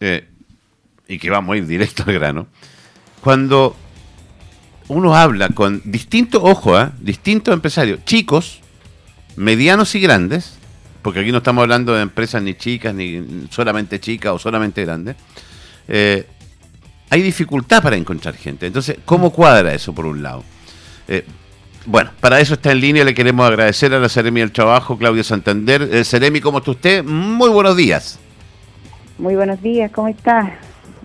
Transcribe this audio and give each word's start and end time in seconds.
eh, 0.00 0.26
y 1.08 1.18
que 1.18 1.28
vamos 1.28 1.54
a 1.54 1.58
ir 1.58 1.66
directo 1.66 2.04
al 2.06 2.14
grano, 2.14 2.46
cuando 3.20 3.76
uno 4.88 5.14
habla 5.14 5.50
con 5.50 5.82
distintos, 5.84 6.40
ojo, 6.42 6.80
¿eh? 6.80 6.88
distintos 7.00 7.52
empresarios, 7.52 8.04
chicos, 8.06 8.60
medianos 9.36 9.94
y 9.94 10.00
grandes, 10.00 10.54
porque 11.02 11.20
aquí 11.20 11.32
no 11.32 11.38
estamos 11.38 11.62
hablando 11.62 11.94
de 11.94 12.02
empresas 12.02 12.42
ni 12.42 12.54
chicas, 12.54 12.94
ni 12.94 13.46
solamente 13.50 14.00
chicas 14.00 14.32
o 14.32 14.38
solamente 14.38 14.84
grandes, 14.84 15.16
eh, 15.86 16.26
hay 17.10 17.22
dificultad 17.22 17.82
para 17.82 17.96
encontrar 17.96 18.34
gente. 18.36 18.66
Entonces, 18.66 18.96
¿cómo 19.04 19.32
cuadra 19.32 19.74
eso 19.74 19.92
por 19.92 20.06
un 20.06 20.22
lado? 20.22 20.44
Bueno, 21.86 22.12
para 22.20 22.38
eso 22.38 22.54
está 22.54 22.70
en 22.70 22.80
línea. 22.80 23.04
Le 23.04 23.14
queremos 23.14 23.44
agradecer 23.44 23.92
a 23.92 23.98
la 23.98 24.08
Seremi 24.08 24.40
del 24.40 24.52
Trabajo, 24.52 24.96
Claudio 24.96 25.24
Santander. 25.24 26.04
Seremi, 26.04 26.40
¿cómo 26.40 26.58
está 26.58 26.70
usted? 26.70 27.02
Muy 27.02 27.48
buenos 27.48 27.76
días. 27.76 28.20
Muy 29.20 29.34
buenos 29.34 29.60
días, 29.60 29.90
¿cómo 29.94 30.08
está? 30.08 30.50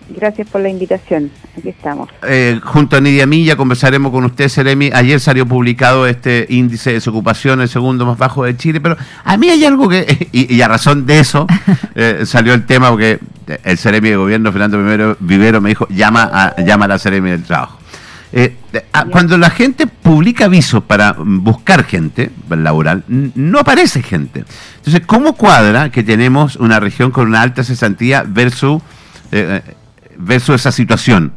Gracias 0.08 0.48
por 0.48 0.62
la 0.62 0.70
invitación. 0.70 1.32
Aquí 1.58 1.68
estamos. 1.68 2.08
Eh, 2.24 2.62
junto 2.64 2.96
a 2.96 3.02
Nidia 3.02 3.26
Milla 3.26 3.58
conversaremos 3.58 4.10
con 4.14 4.24
usted, 4.24 4.48
Seremi. 4.48 4.90
Ayer 4.94 5.20
salió 5.20 5.46
publicado 5.46 6.08
este 6.08 6.46
índice 6.48 6.92
de 6.92 6.94
desocupación, 6.96 7.60
el 7.60 7.68
segundo 7.68 8.06
más 8.06 8.18
bajo 8.18 8.46
de 8.46 8.56
Chile, 8.56 8.80
pero 8.80 8.96
a 9.26 9.36
mí 9.36 9.50
hay 9.50 9.66
algo 9.66 9.90
que, 9.90 10.30
y, 10.32 10.62
a 10.62 10.68
razón 10.70 11.06
de 11.06 11.20
eso, 11.20 11.46
eh, 11.96 12.22
salió 12.26 12.54
el 12.54 12.66
tema 12.66 12.90
porque 12.90 13.20
el 13.66 13.78
Seremi 13.78 14.12
de 14.12 14.16
Gobierno, 14.16 14.50
Fernando 14.54 15.18
Vivero, 15.20 15.60
me 15.60 15.70
dijo, 15.70 15.86
llama 15.90 16.30
a, 16.32 16.62
llama 16.62 16.86
a 16.86 16.88
la 16.88 17.00
Seremi 17.00 17.32
del 17.32 17.44
Trabajo. 17.44 17.75
Eh, 18.38 18.54
cuando 19.12 19.38
la 19.38 19.50
gente 19.50 19.88
publica 19.88 20.46
avisos 20.46 20.84
para 20.84 21.16
buscar 21.18 21.86
gente 21.86 22.32
laboral, 22.50 23.04
no 23.08 23.60
aparece 23.60 24.04
gente. 24.04 24.44
Entonces, 24.76 25.02
¿cómo 25.06 25.36
cuadra 25.36 25.90
que 25.90 26.04
tenemos 26.04 26.58
una 26.58 26.82
región 26.82 27.12
con 27.12 27.30
una 27.30 27.42
alta 27.42 27.64
cesantía 27.64 28.24
versus 28.28 28.82
versus 30.18 30.56
esa 30.56 30.72
situación? 30.72 31.32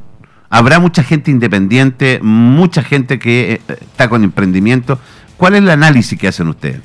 ¿Habrá 0.50 0.81
mucha 0.81 1.03
gente 1.03 1.31
independiente, 1.31 2.20
mucha 2.22 2.83
gente 2.83 3.19
que 3.19 3.53
eh, 3.53 3.61
está 3.69 4.09
con 4.09 4.25
emprendimiento? 4.25 4.98
¿Cuál 5.37 5.55
es 5.55 5.62
el 5.62 5.70
análisis 5.70 6.19
que 6.19 6.28
hacen 6.28 6.48
ustedes? 6.48 6.81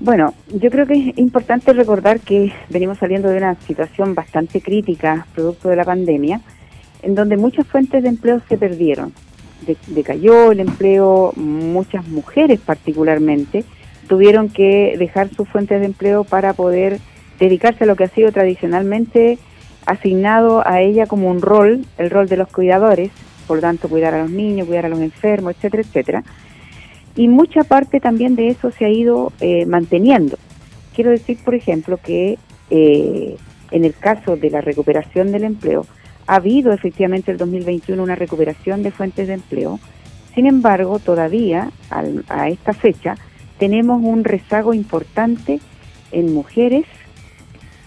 Bueno, 0.00 0.34
yo 0.48 0.70
creo 0.70 0.86
que 0.86 0.94
es 0.94 1.18
importante 1.18 1.72
recordar 1.72 2.20
que 2.20 2.52
venimos 2.70 2.98
saliendo 2.98 3.28
de 3.28 3.36
una 3.36 3.54
situación 3.66 4.14
bastante 4.14 4.60
crítica, 4.60 5.26
producto 5.34 5.68
de 5.68 5.76
la 5.76 5.84
pandemia, 5.84 6.40
en 7.02 7.14
donde 7.14 7.36
muchas 7.36 7.66
fuentes 7.66 8.02
de 8.02 8.08
empleo 8.08 8.40
se 8.48 8.58
perdieron. 8.58 9.12
decayó 9.88 10.52
el 10.52 10.60
empleo, 10.60 11.32
muchas 11.36 12.06
mujeres 12.08 12.60
particularmente 12.60 13.64
tuvieron 14.08 14.48
que 14.48 14.96
dejar 14.98 15.28
sus 15.28 15.48
fuentes 15.48 15.78
de 15.80 15.86
empleo 15.86 16.24
para 16.24 16.52
poder 16.52 16.98
dedicarse 17.38 17.84
a 17.84 17.86
lo 17.86 17.94
que 17.94 18.04
ha 18.04 18.08
sido 18.08 18.32
tradicionalmente 18.32 19.38
asignado 19.86 20.66
a 20.66 20.80
ella 20.80 21.06
como 21.06 21.30
un 21.30 21.40
rol, 21.40 21.84
el 21.96 22.10
rol 22.10 22.28
de 22.28 22.36
los 22.36 22.48
cuidadores, 22.48 23.10
por 23.46 23.58
lo 23.58 23.62
tanto 23.62 23.88
cuidar 23.88 24.14
a 24.14 24.22
los 24.22 24.30
niños, 24.30 24.66
cuidar 24.66 24.86
a 24.86 24.88
los 24.88 25.00
enfermos, 25.00 25.54
etcétera, 25.54 25.82
etcétera. 25.82 26.24
Y 27.16 27.28
mucha 27.28 27.64
parte 27.64 28.00
también 28.00 28.36
de 28.36 28.48
eso 28.48 28.70
se 28.70 28.84
ha 28.84 28.88
ido 28.88 29.32
eh, 29.40 29.66
manteniendo. 29.66 30.38
Quiero 30.94 31.10
decir, 31.10 31.38
por 31.44 31.54
ejemplo, 31.54 31.96
que 31.96 32.38
eh, 32.70 33.36
en 33.70 33.84
el 33.84 33.94
caso 33.94 34.36
de 34.36 34.50
la 34.50 34.60
recuperación 34.60 35.32
del 35.32 35.44
empleo, 35.44 35.86
ha 36.30 36.36
habido 36.36 36.72
efectivamente 36.72 37.32
el 37.32 37.38
2021 37.38 38.00
una 38.00 38.14
recuperación 38.14 38.84
de 38.84 38.92
fuentes 38.92 39.26
de 39.26 39.34
empleo. 39.34 39.80
Sin 40.32 40.46
embargo, 40.46 41.00
todavía 41.00 41.72
a 42.28 42.48
esta 42.48 42.72
fecha 42.72 43.16
tenemos 43.58 44.00
un 44.00 44.22
rezago 44.22 44.72
importante 44.72 45.58
en 46.12 46.32
mujeres 46.32 46.86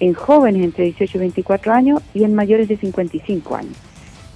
en 0.01 0.13
jóvenes 0.13 0.61
entre 0.61 0.83
18 0.83 1.17
y 1.17 1.19
24 1.21 1.71
años 1.71 2.01
y 2.13 2.25
en 2.25 2.35
mayores 2.35 2.67
de 2.67 2.75
55 2.75 3.55
años. 3.55 3.77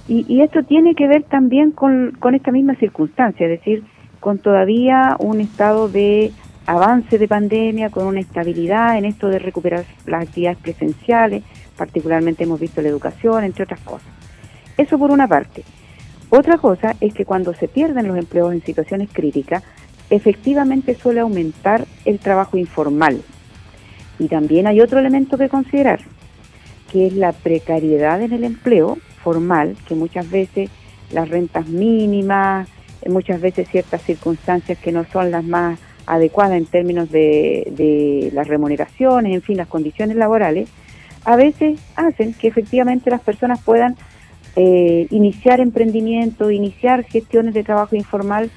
Y, 0.08 0.40
esto 0.40 0.62
tiene 0.62 0.94
que 0.94 1.06
ver 1.06 1.24
también 1.24 1.72
con, 1.72 2.16
esta 2.32 2.50
misma 2.50 2.76
circunstancia, 2.76 3.44
es 3.44 3.58
decir, 3.58 3.84
con 4.20 4.38
todavía 4.38 5.16
un 5.18 5.42
estado 5.42 5.90
de 5.90 6.32
avance 6.64 7.18
de 7.18 7.28
pandemia, 7.28 7.90
con 7.90 8.06
una 8.06 8.20
estabilidad 8.20 8.96
en 8.96 9.04
esto 9.04 9.28
de 9.28 9.38
recuperar 9.38 9.84
las 10.06 10.22
actividades 10.22 10.58
presenciales, 10.60 11.42
particularmente 11.78 12.44
hemos 12.44 12.60
visto 12.60 12.82
la 12.82 12.88
educación, 12.88 13.44
entre 13.44 13.64
otras 13.64 13.80
cosas. 13.80 14.08
Eso 14.76 14.98
por 14.98 15.10
una 15.10 15.26
parte. 15.26 15.64
Otra 16.28 16.58
cosa 16.58 16.94
es 17.00 17.14
que 17.14 17.24
cuando 17.24 17.54
se 17.54 17.68
pierden 17.68 18.08
los 18.08 18.18
empleos 18.18 18.52
en 18.52 18.62
situaciones 18.62 19.08
críticas, 19.10 19.62
efectivamente 20.10 20.94
suele 20.94 21.20
aumentar 21.20 21.86
el 22.04 22.18
trabajo 22.18 22.58
informal, 22.58 23.22
y 24.18 24.28
también 24.28 24.66
hay 24.66 24.80
otro 24.80 24.98
elemento 24.98 25.38
que 25.38 25.48
considerar, 25.48 26.00
que 26.90 27.06
es 27.06 27.12
la 27.14 27.32
precariedad 27.32 28.20
en 28.20 28.32
el 28.32 28.44
empleo 28.44 28.98
formal, 29.22 29.76
que 29.86 29.94
muchas 29.94 30.28
veces 30.30 30.70
las 31.12 31.28
rentas 31.28 31.68
mínimas, 31.68 32.68
muchas 33.06 33.40
veces 33.40 33.68
ciertas 33.68 34.02
circunstancias 34.02 34.78
que 34.78 34.92
no 34.92 35.04
son 35.04 35.30
las 35.30 35.44
más 35.44 35.78
adecuadas 36.06 36.56
en 36.56 36.66
términos 36.66 37.10
de, 37.10 38.30
las 38.32 38.48
remuneraciones, 38.48 39.34
en 39.34 39.42
fin, 39.42 39.56
las 39.56 39.68
condiciones 39.68 40.16
laborales, 40.16 40.68
a 41.28 41.36
veces 41.36 41.78
hacen 41.94 42.32
que 42.32 42.48
efectivamente 42.48 43.10
las 43.10 43.20
personas 43.20 43.60
puedan 43.60 43.96
eh, 44.56 45.06
iniciar 45.10 45.60
emprendimiento, 45.60 46.50
iniciar 46.50 47.04
gestiones 47.04 47.52
de 47.52 47.64
trabajo 47.64 47.96
informal 47.96 48.50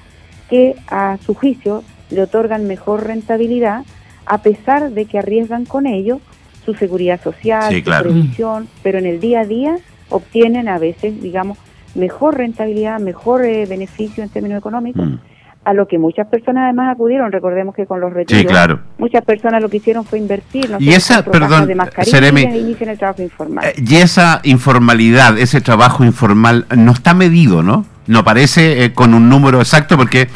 que 0.48 0.76
a 0.86 1.18
su 1.18 1.34
juicio 1.34 1.84
le 2.08 2.22
otorgan 2.22 2.66
mejor 2.66 3.06
rentabilidad 3.06 3.84
a 4.24 4.38
pesar 4.38 4.90
de 4.90 5.04
que 5.04 5.18
arriesgan 5.18 5.66
con 5.66 5.86
ello 5.86 6.22
su 6.64 6.72
seguridad 6.72 7.22
social, 7.22 7.74
su 7.74 7.84
previsión, 7.84 8.68
pero 8.82 8.98
en 8.98 9.04
el 9.04 9.20
día 9.20 9.40
a 9.40 9.44
día 9.44 9.76
obtienen 10.08 10.66
a 10.66 10.78
veces, 10.78 11.20
digamos, 11.20 11.58
mejor 11.94 12.38
rentabilidad, 12.38 13.00
mejor 13.00 13.44
eh, 13.44 13.66
beneficio 13.66 14.22
en 14.22 14.30
términos 14.30 14.58
económicos, 14.58 15.10
mm. 15.10 15.18
A 15.64 15.72
lo 15.74 15.86
que 15.86 15.98
muchas 15.98 16.26
personas 16.26 16.64
además 16.64 16.94
acudieron. 16.94 17.30
Recordemos 17.30 17.74
que 17.74 17.86
con 17.86 18.00
los 18.00 18.12
retiros, 18.12 18.80
muchas 18.98 19.24
personas 19.24 19.62
lo 19.62 19.68
que 19.68 19.78
hicieron 19.78 20.04
fue 20.04 20.18
invertir, 20.18 20.70
y 20.78 20.90
esa, 20.90 21.24
perdón, 21.24 21.66
de 21.66 21.72
el 21.72 22.98
trabajo 22.98 23.22
informal. 23.22 23.64
Eh, 23.64 23.74
y 23.76 23.96
esa 23.96 24.40
informalidad, 24.44 25.38
ese 25.38 25.60
trabajo 25.60 26.04
informal, 26.04 26.66
no 26.76 26.92
está 26.92 27.14
medido, 27.14 27.62
¿no? 27.62 27.86
No 28.06 28.20
aparece 28.20 28.84
eh, 28.84 28.92
con 28.92 29.14
un 29.14 29.28
número 29.28 29.60
exacto 29.60 29.96
porque, 29.96 30.28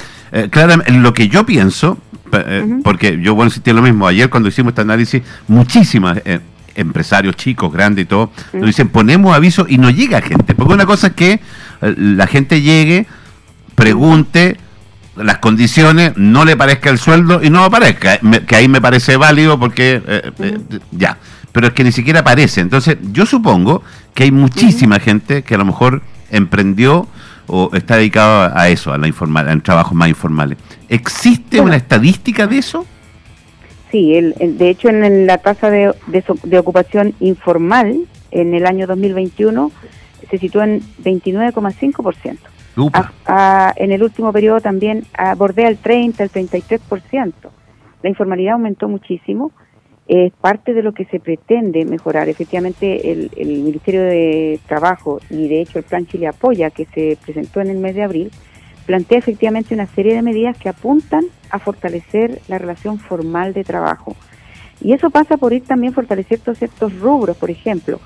claro, 0.51 0.83
lo 0.89 1.13
que 1.13 1.29
yo 1.29 1.45
pienso 1.45 1.99
eh, 2.33 2.81
porque 2.83 3.19
yo 3.21 3.41
a 3.41 3.45
insistir 3.45 3.75
lo 3.75 3.83
mismo, 3.83 4.07
ayer 4.07 4.29
cuando 4.29 4.49
hicimos 4.49 4.71
este 4.71 4.83
análisis, 4.83 5.23
muchísimas 5.49 6.21
eh, 6.25 6.41
empresarios 6.75 7.37
chicos, 7.37 7.73
grandes 7.73 8.05
y 8.05 8.07
todo, 8.07 8.31
nos 8.53 8.67
dicen, 8.67 8.89
ponemos 8.89 9.35
aviso 9.35 9.67
y 9.69 9.79
no 9.79 9.91
llega 9.91 10.21
gente, 10.21 10.55
porque 10.55 10.75
una 10.75 10.87
cosa 10.87 11.09
es 11.09 11.13
que 11.15 11.33
eh, 11.33 11.41
la 11.97 12.27
gente 12.27 12.61
llegue, 12.61 13.07
pregunte 13.75 14.57
las 15.17 15.39
condiciones, 15.39 16.13
no 16.17 16.45
le 16.45 16.57
parezca 16.57 16.91
el 16.91 16.99
sueldo 16.99 17.43
y 17.43 17.51
no 17.51 17.65
aparezca, 17.65 18.19
que 18.47 18.57
ahí 18.57 18.69
me 18.69 18.81
parece 18.81 19.17
válido 19.17 19.59
porque 19.59 20.03
ya, 20.93 21.19
pero 21.53 21.69
es 21.69 21.73
que 21.73 21.85
ni 21.85 21.93
siquiera 21.93 22.21
aparece, 22.21 22.61
entonces 22.61 22.99
yo 23.13 23.27
supongo 23.27 23.83
que 24.15 24.25
hay 24.25 24.31
muchísima 24.31 24.99
gente 25.01 25.43
que 25.43 25.55
a 25.55 25.59
lo 25.59 25.65
mejor 25.65 26.03
emprendió 26.31 27.09
o 27.47 27.71
está 27.75 27.97
dedicado 27.97 28.53
a 28.55 28.69
eso, 28.69 28.93
a 28.93 28.99
la 28.99 29.07
informal, 29.07 29.49
a 29.49 29.59
trabajos 29.61 29.95
más 29.95 30.09
informales. 30.09 30.59
¿Existe 30.89 31.61
una 31.61 31.77
estadística 31.77 32.47
de 32.47 32.59
eso? 32.59 32.87
Sí, 33.91 34.15
el, 34.15 34.35
de 34.59 34.69
hecho 34.69 34.89
en 34.89 35.27
la 35.27 35.39
tasa 35.39 35.71
de, 35.71 35.95
de, 36.07 36.59
ocupación 36.59 37.15
informal 37.21 38.01
en 38.33 38.55
el 38.55 38.67
año 38.67 38.87
2021 38.87 39.71
se 40.29 40.39
situó 40.39 40.63
en 40.63 40.83
29,5%. 41.05 42.39
En 42.77 43.93
el 43.93 44.03
último 44.03 44.33
periodo 44.33 44.61
también 44.61 45.05
bordea 45.37 45.69
el 45.69 45.79
30, 45.79 46.23
el 46.23 46.31
33%. 46.31 47.33
La 48.03 48.09
informalidad 48.09 48.55
aumentó 48.55 48.89
muchísimo 48.89 49.53
es 50.09 50.33
parte 50.35 50.73
de 50.73 50.83
lo 50.83 50.93
que 50.93 51.05
se 51.07 51.19
pretende 51.19 51.85
mejorar. 51.85 52.29
Efectivamente, 52.29 53.11
el, 53.11 53.31
Ministerio 53.37 54.03
de 54.03 54.61
Trabajo 54.67 55.21
y 55.31 55.49
de 55.49 55.63
hecho 55.63 55.79
el 55.79 55.85
Plan 55.85 56.07
Chile 56.07 56.29
Apoya, 56.29 56.71
que 56.71 56.85
se 56.87 57.19
presentó 57.25 57.61
en 57.61 57.69
el 57.69 57.79
mes 57.79 57.97
de 57.97 58.05
abril, 58.05 58.31
plantea 58.87 59.19
efectivamente 59.19 59.75
una 59.75 59.87
serie 59.87 60.15
de 60.15 60.23
medidas 60.23 60.57
que 60.57 60.69
apuntan 60.69 61.25
a 61.51 61.59
fortalecer 61.59 62.41
la 62.47 62.59
relación 62.59 62.99
formal 62.99 63.53
de 63.53 63.65
trabajo. 63.65 64.15
Y 64.81 64.93
eso 64.93 65.11
pasa 65.11 65.37
por 65.37 65.53
ir 65.53 65.65
también 65.65 65.93
fortaleciendo 65.93 66.55
ciertos 66.55 66.97
rubros, 67.01 67.37
por 67.37 67.51
ejemplo. 67.51 67.99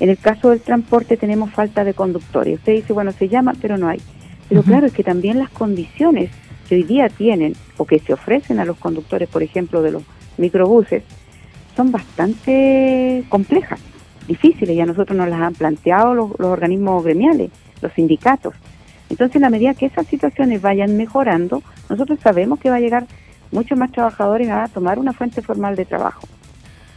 En 0.00 0.08
el 0.08 0.18
caso 0.18 0.50
del 0.50 0.60
transporte 0.60 1.18
tenemos 1.18 1.52
falta 1.52 1.84
de 1.84 1.92
conductores. 1.94 2.58
Usted 2.58 2.72
dice, 2.72 2.92
bueno, 2.94 3.12
se 3.12 3.28
llama, 3.28 3.52
pero 3.60 3.76
no 3.76 3.86
hay. 3.86 4.00
Pero 4.48 4.62
claro, 4.62 4.86
es 4.86 4.92
que 4.92 5.04
también 5.04 5.38
las 5.38 5.50
condiciones 5.50 6.30
que 6.68 6.76
hoy 6.76 6.82
día 6.82 7.08
tienen 7.08 7.54
o 7.76 7.84
que 7.84 7.98
se 8.00 8.14
ofrecen 8.14 8.58
a 8.58 8.64
los 8.64 8.78
conductores, 8.78 9.28
por 9.28 9.42
ejemplo, 9.42 9.82
de 9.82 9.92
los 9.92 10.02
microbuses, 10.38 11.04
son 11.76 11.92
bastante 11.92 13.24
complejas, 13.28 13.78
difíciles, 14.26 14.74
y 14.74 14.80
a 14.80 14.86
nosotros 14.86 15.16
nos 15.16 15.28
las 15.28 15.40
han 15.40 15.54
planteado 15.54 16.14
los, 16.14 16.30
organismos 16.40 17.04
gremiales, 17.04 17.50
los 17.80 17.92
sindicatos. 17.92 18.54
Entonces, 19.08 19.36
en 19.36 19.42
la 19.42 19.50
medida 19.50 19.74
que 19.74 19.86
esas 19.86 20.06
situaciones 20.06 20.62
vayan 20.62 20.96
mejorando, 20.96 21.62
nosotros 21.88 22.18
sabemos 22.22 22.58
que 22.58 22.70
va 22.70 22.76
a 22.76 22.80
llegar 22.80 23.06
muchos 23.52 23.78
más 23.78 23.92
trabajadores 23.92 24.48
a 24.48 24.66
tomar 24.68 24.98
una 24.98 25.12
fuente 25.12 25.42
formal 25.42 25.76
de 25.76 25.84
trabajo. 25.84 26.26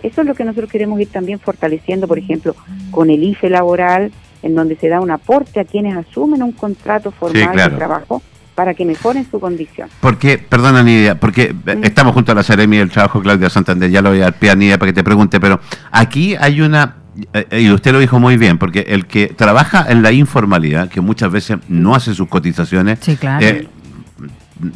Eso 0.04 0.22
es 0.22 0.28
lo 0.28 0.36
que 0.36 0.44
nosotros 0.44 0.70
queremos 0.70 1.00
ir 1.00 1.08
también 1.10 1.40
fortaleciendo, 1.40 2.08
por 2.08 2.20
ejemplo, 2.20 2.56
con 2.92 3.10
el 3.10 3.24
IFE 3.24 3.50
laboral, 3.50 4.12
en 4.44 4.56
donde 4.56 4.76
se 4.76 4.90
da 4.90 5.00
un 5.00 5.10
aporte 5.10 5.60
a 5.60 5.66
quienes 5.66 5.96
asumen 5.96 6.44
un 6.44 6.52
contrato 6.52 7.12
formal 7.12 7.56
de 7.56 7.70
trabajo 7.78 8.22
para 8.56 8.74
que 8.74 8.86
mejoren 8.86 9.26
su 9.30 9.40
condición. 9.40 9.90
Porque, 10.00 10.38
perdona 10.38 10.84
Nidia, 10.84 11.20
porque 11.20 11.54
mm. 11.54 11.84
estamos 11.84 12.14
junto 12.14 12.34
a 12.34 12.36
la 12.36 12.44
Seremi 12.44 12.78
del 12.78 12.92
Trabajo, 12.92 13.22
Claudia 13.22 13.50
Santander, 13.50 13.90
ya 13.90 14.02
lo 14.02 14.10
voy 14.10 14.20
a 14.20 14.26
dar 14.26 14.34
pie 14.34 14.52
a 14.52 14.56
Nidia 14.56 14.78
para 14.78 14.92
que 14.92 14.96
te 14.96 15.04
pregunte, 15.04 15.40
pero 15.40 15.60
aquí 15.92 16.36
hay 16.36 16.62
una, 16.62 16.98
eh, 17.34 17.62
y 17.62 17.72
usted 17.72 17.94
lo 17.94 18.00
dijo 18.00 18.20
muy 18.20 18.38
bien, 18.38 18.58
porque 18.58 18.82
el 18.90 19.08
que 19.08 19.28
trabaja 19.28 19.86
en 19.90 20.04
la 20.04 20.12
informalidad, 20.12 20.90
que 20.90 21.02
muchas 21.02 21.32
veces 21.32 21.58
no 21.68 21.96
hace 21.96 22.14
sus 22.14 22.28
cotizaciones, 22.28 23.00
eh, 23.08 23.68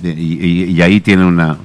y, 0.03 0.81
ahí 0.81 0.99
tiene 1.01 1.25
una, 1.25 1.57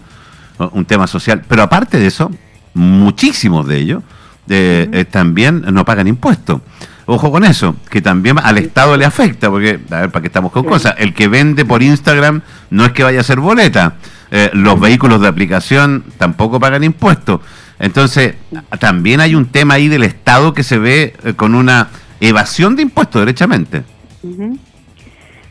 un 0.59 0.85
tema 0.85 1.07
social, 1.07 1.43
pero 1.49 1.63
aparte 1.63 1.99
de 1.99 2.07
eso, 2.07 2.31
muchísimos 2.75 3.67
de 3.67 3.79
ellos 3.79 4.03
eh, 4.49 5.05
también 5.11 5.63
no 5.73 5.85
pagan 5.85 6.09
impuestos. 6.09 6.61
Ojo 7.07 7.33
con 7.33 7.45
eso, 7.45 7.75
que 7.91 8.01
también 8.01 8.39
al 8.39 8.59
Estado 8.59 8.97
le 8.97 9.05
afecta, 9.05 9.51
porque, 9.51 9.81
a 9.91 10.01
ver, 10.03 10.11
para 10.11 10.23
qué 10.23 10.29
estamos 10.29 10.53
con 10.53 10.65
cosas, 10.65 10.95
el 10.99 11.15
que 11.15 11.27
vende 11.27 11.65
por 11.65 11.83
Instagram 11.83 12.43
no 12.71 12.85
es 12.85 12.93
que 12.93 13.03
vaya 13.03 13.21
a 13.21 13.25
ser 13.25 13.41
boleta, 13.41 13.97
eh, 14.31 14.51
los 14.55 14.81
vehículos 14.81 15.21
de 15.21 15.29
aplicación 15.29 16.05
tampoco 16.17 16.61
pagan 16.61 16.85
impuestos. 16.85 17.41
Entonces, 17.79 18.37
también 18.79 19.21
hay 19.21 19.35
un 19.35 19.47
tema 19.47 19.75
ahí 19.75 19.89
del 19.89 20.05
Estado 20.05 20.55
que 20.55 20.63
se 20.63 20.79
ve 20.79 21.15
eh, 21.25 21.35
con 21.35 21.57
una 21.57 21.89
evasión 22.21 22.77
de 22.77 22.83
impuestos, 22.83 23.21
derechamente. 23.21 23.83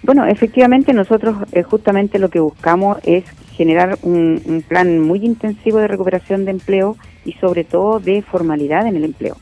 Bueno, 0.01 0.25
efectivamente 0.25 0.93
nosotros 0.93 1.35
eh, 1.51 1.61
justamente 1.61 2.17
lo 2.17 2.29
que 2.29 2.39
buscamos 2.39 2.97
es 3.03 3.25
generar 3.61 3.99
un, 4.01 4.63
plan 4.67 4.99
muy 4.99 5.23
intensivo 5.23 5.77
de 5.77 5.87
recuperación 5.87 6.45
de 6.45 6.51
empleo 6.51 6.97
y 7.25 7.33
sobre 7.33 7.63
todo 7.63 7.99
de 7.99 8.23
formalidad 8.23 8.87
en 8.87 8.95
el 8.95 9.03
empleo. 9.03 9.37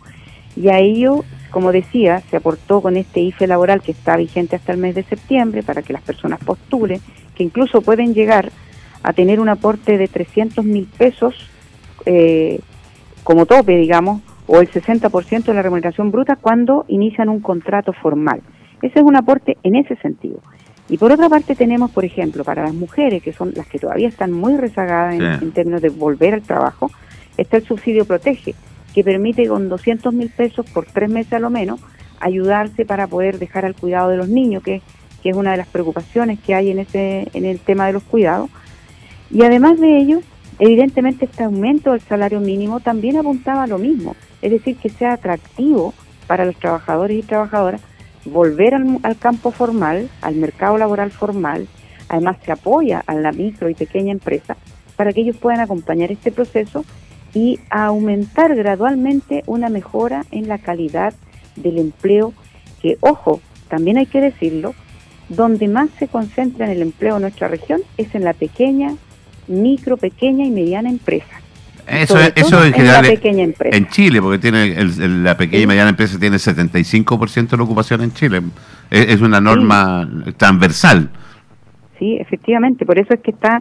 Y 0.57 0.68
a 0.68 0.80
ello 0.80 1.24
como 1.51 1.71
decía, 1.71 2.19
se 2.30 2.38
aportó 2.38 2.81
con 2.81 2.95
este 2.95 3.21
IFE 3.21 3.48
laboral 3.48 3.81
que 3.81 3.92
está 3.92 4.18
vigente 4.18 4.56
hasta 4.56 4.71
el 4.71 4.77
mes 4.77 4.94
de 4.94 5.04
septiembre 5.04 5.63
para 5.63 5.81
que 5.81 5.94
las 5.94 6.04
personas 6.04 6.39
postulen, 6.44 7.01
que 7.33 7.44
incluso 7.44 7.81
pueden 7.81 8.13
llegar 8.13 8.51
a 9.01 9.13
tener 9.13 9.39
un 9.39 9.50
aporte 9.50 9.98
de 9.98 10.07
300 10.07 10.63
mil 10.63 10.86
pesos 10.86 11.33
eh, 12.06 12.60
como 13.24 13.48
tope, 13.48 13.77
digamos, 13.77 14.21
o 14.45 14.60
el 14.60 14.69
60% 14.69 15.45
de 15.45 15.54
la 15.54 15.63
remuneración 15.63 16.12
bruta 16.12 16.36
cuando 16.36 16.86
inician 16.88 17.30
un 17.30 17.39
contrato 17.39 17.94
formal. 17.94 18.42
Ese 18.81 19.00
es 19.00 19.06
un 19.06 19.16
aporte 19.16 19.57
en 19.63 19.75
ese 19.75 19.95
sentido. 19.98 20.39
Y 20.89 20.97
por 20.97 21.12
otra 21.12 21.30
parte 21.30 21.56
tenemos, 21.56 21.91
por 21.91 22.03
ejemplo, 22.03 22.44
para 22.44 22.63
las 22.63 22.74
mujeres, 22.74 23.21
que 23.21 23.31
son 23.31 23.53
las 23.56 23.68
que 23.68 23.77
todavía 23.77 24.07
están 24.07 24.31
muy 24.31 24.57
rezagadas 24.57 25.15
en, 25.15 25.21
en 25.21 25.51
términos 25.51 25.81
de 25.81 25.89
volver 25.89 26.33
al 26.33 26.41
trabajo, 26.41 26.91
está 27.38 27.57
el 27.57 27.65
subsidio 27.65 28.06
protege, 28.06 28.56
que 28.94 29.03
permite 29.03 29.47
con 29.47 29.69
200 29.69 30.13
mil 30.13 30.30
pesos 30.30 30.65
por 30.71 30.86
tres 30.86 31.09
meses 31.09 31.33
a 31.33 31.39
lo 31.39 31.50
menos 31.50 31.80
ayudarse 32.19 32.86
para 32.86 33.07
poder 33.07 33.39
dejar 33.39 33.65
al 33.65 33.75
cuidado 33.75 34.09
de 34.09 34.18
los 34.18 34.30
niños, 34.30 34.63
que, 34.63 34.81
que 35.21 35.30
es 35.30 35.36
una 35.36 35.51
de 35.51 35.57
las 35.57 35.68
preocupaciones 35.68 36.39
que 36.39 36.56
hay 36.56 36.71
en, 36.71 36.80
ese, 36.80 37.27
en 37.33 37.45
el 37.45 37.59
tema 37.59 37.85
de 37.88 37.94
los 37.94 38.03
cuidados. 38.03 38.50
Y 39.31 39.44
además 39.44 39.80
de 39.80 39.97
ello, 39.97 40.21
evidentemente 40.57 41.25
este 41.25 41.44
aumento 41.44 41.92
del 41.92 42.01
salario 42.01 42.39
mínimo 42.39 42.80
también 42.80 43.18
apuntaba 43.18 43.63
a 43.63 43.68
lo 43.68 43.77
mismo, 43.77 44.15
es 44.42 44.51
decir, 44.51 44.75
que 44.77 44.89
sea 44.89 45.13
atractivo 45.13 45.94
para 46.27 46.45
los 46.45 46.56
trabajadores 46.56 47.18
y 47.18 47.24
trabajadoras 47.24 47.81
volver 48.25 48.74
al, 48.74 49.18
campo 49.18 49.51
formal, 49.51 50.10
al 50.21 50.36
mercado 50.36 50.77
laboral 50.77 51.12
formal, 51.12 51.68
además 52.07 52.38
se 52.44 52.51
apoya 52.51 53.04
a 53.06 53.16
la 53.16 53.31
micro 53.31 53.69
y 53.69 53.75
pequeña 53.75 54.12
empresa 54.12 54.57
para 54.95 55.13
que 55.13 55.21
ellos 55.21 55.38
puedan 55.38 55.62
acompañar 55.62 56.12
este 56.12 56.31
proceso 56.31 56.83
y 57.33 57.60
aumentar 57.69 58.56
gradualmente 58.56 59.44
una 59.45 59.69
mejora 59.69 60.25
en 60.31 60.48
la 60.48 60.57
calidad 60.57 61.13
del 61.56 61.77
empleo, 61.77 62.33
que, 62.81 62.98
ojo, 63.01 63.39
también 63.69 63.98
hay 63.98 64.07
que 64.07 64.19
decirlo, 64.19 64.74
donde 65.30 65.68
más 65.68 65.89
se 66.00 66.07
concentra 66.07 66.66
en 66.66 66.71
el 66.71 66.81
empleo 66.81 67.16
en 67.18 67.21
nuestra 67.21 67.48
región 67.48 67.81
es 67.98 68.13
en 68.16 68.24
la 68.24 68.33
pequeña, 68.33 68.95
micro, 69.48 69.95
pequeña 69.95 70.45
y 70.45 70.50
mediana 70.50 70.89
empresa. 70.89 71.42
Eso, 71.89 72.19
es, 72.19 72.33
eso 72.36 72.63
en 72.63 72.74
general 72.74 73.06
pequeña 73.06 73.44
empresa. 73.44 73.75
en 73.75 73.88
Chile, 73.88 74.21
porque 74.21 74.39
tiene 74.39 74.75
la 74.83 75.36
pequeña 75.36 75.63
y 75.63 75.68
mediana 75.68 75.89
empresa 75.89 76.19
tiene 76.19 76.38
75% 76.38 77.50
de 77.50 77.57
la 77.57 77.63
ocupación 77.63 78.01
en 78.01 78.13
Chile. 78.13 78.41
Es, 78.89 79.21
una 79.21 79.39
norma 79.41 80.09
transversal. 80.38 81.09
Sí, 81.97 82.18
efectivamente, 82.19 82.86
por 82.86 82.97
eso 82.97 83.13
es 83.13 83.19
que 83.19 83.31
está 83.31 83.59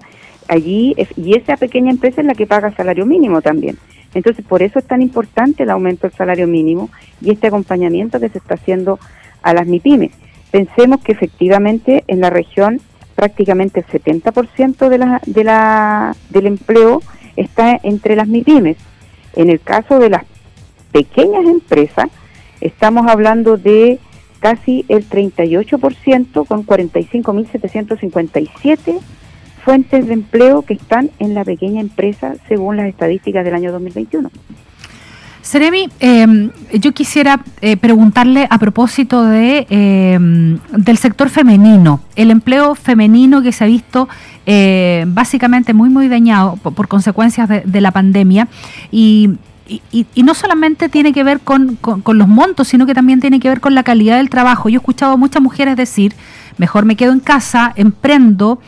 allí, 0.48 0.94
y 1.16 1.36
esa 1.36 1.56
pequeña 1.56 1.90
empresa 1.90 2.20
es 2.20 2.26
la 2.26 2.34
que 2.34 2.46
paga 2.46 2.74
salario 2.74 3.04
mínimo 3.06 3.42
también. 3.42 3.76
Entonces, 4.14 4.44
por 4.44 4.62
eso 4.62 4.78
es 4.78 4.86
tan 4.86 5.02
importante 5.02 5.64
el 5.64 5.70
aumento 5.70 6.06
del 6.08 6.16
salario 6.16 6.46
mínimo 6.46 6.90
y 7.20 7.30
este 7.30 7.48
acompañamiento 7.48 8.20
que 8.20 8.28
se 8.28 8.38
está 8.38 8.54
haciendo 8.54 8.98
a 9.42 9.52
las 9.52 9.66
MIPIMES. 9.66 10.12
Pensemos 10.50 11.00
que 11.02 11.12
efectivamente 11.12 12.04
en 12.06 12.20
la 12.20 12.30
región 12.30 12.80
prácticamente 13.18 13.80
el 13.80 13.86
70% 13.86 14.88
de 14.88 14.98
la, 14.98 15.20
de 15.26 15.42
la, 15.42 16.14
del 16.30 16.46
empleo 16.46 17.02
está 17.40 17.80
entre 17.82 18.14
las 18.16 18.28
MIPIMES. 18.28 18.76
En 19.36 19.50
el 19.50 19.60
caso 19.60 19.98
de 19.98 20.08
las 20.10 20.24
pequeñas 20.92 21.46
empresas, 21.46 22.08
estamos 22.60 23.08
hablando 23.08 23.56
de 23.56 23.98
casi 24.40 24.84
el 24.88 25.08
38% 25.08 26.46
con 26.46 26.66
45.757 26.66 28.98
fuentes 29.64 30.06
de 30.06 30.14
empleo 30.14 30.62
que 30.62 30.74
están 30.74 31.10
en 31.18 31.34
la 31.34 31.44
pequeña 31.44 31.80
empresa 31.80 32.36
según 32.48 32.76
las 32.76 32.86
estadísticas 32.86 33.44
del 33.44 33.54
año 33.54 33.72
2021. 33.72 34.30
Seremi, 35.42 35.88
em, 36.00 36.50
yo 36.74 36.92
quisiera 36.92 37.40
eh, 37.62 37.78
preguntarle 37.78 38.46
a 38.50 38.58
propósito 38.58 39.24
de 39.24 39.66
em, 39.70 40.58
del 40.72 40.98
sector 40.98 41.30
femenino, 41.30 42.00
el 42.16 42.30
empleo 42.30 42.74
femenino 42.74 43.40
que 43.40 43.52
se 43.52 43.64
ha 43.64 43.66
visto 43.66 44.10
eh, 44.46 45.04
básicamente 45.08 45.74
muy 45.74 45.88
muy 45.90 46.08
dañado 46.08 46.56
por, 46.56 46.88
consecuencias 46.88 47.48
de, 47.48 47.80
la 47.80 47.90
pandemia. 47.90 48.48
Y, 48.90 49.30
y, 49.68 50.06
no 50.22 50.34
solamente 50.34 50.88
tiene 50.88 51.12
que 51.12 51.24
ver 51.24 51.40
con, 51.40 51.76
con, 51.76 52.18
los 52.18 52.28
montos, 52.28 52.68
sino 52.68 52.86
que 52.86 52.94
también 52.94 53.20
tiene 53.20 53.40
que 53.40 53.48
ver 53.48 53.60
con 53.60 53.74
la 53.74 53.82
calidad 53.82 54.16
del 54.16 54.30
trabajo. 54.30 54.68
Yo 54.68 54.76
he 54.76 54.80
escuchado 54.80 55.12
a 55.12 55.16
muchas 55.16 55.42
mujeres 55.42 55.76
decir, 55.76 56.14
mejor 56.56 56.84
me 56.84 56.96
quedo 56.96 57.12
en 57.12 57.20
casa, 57.20 57.72
emprendo, 57.76 58.60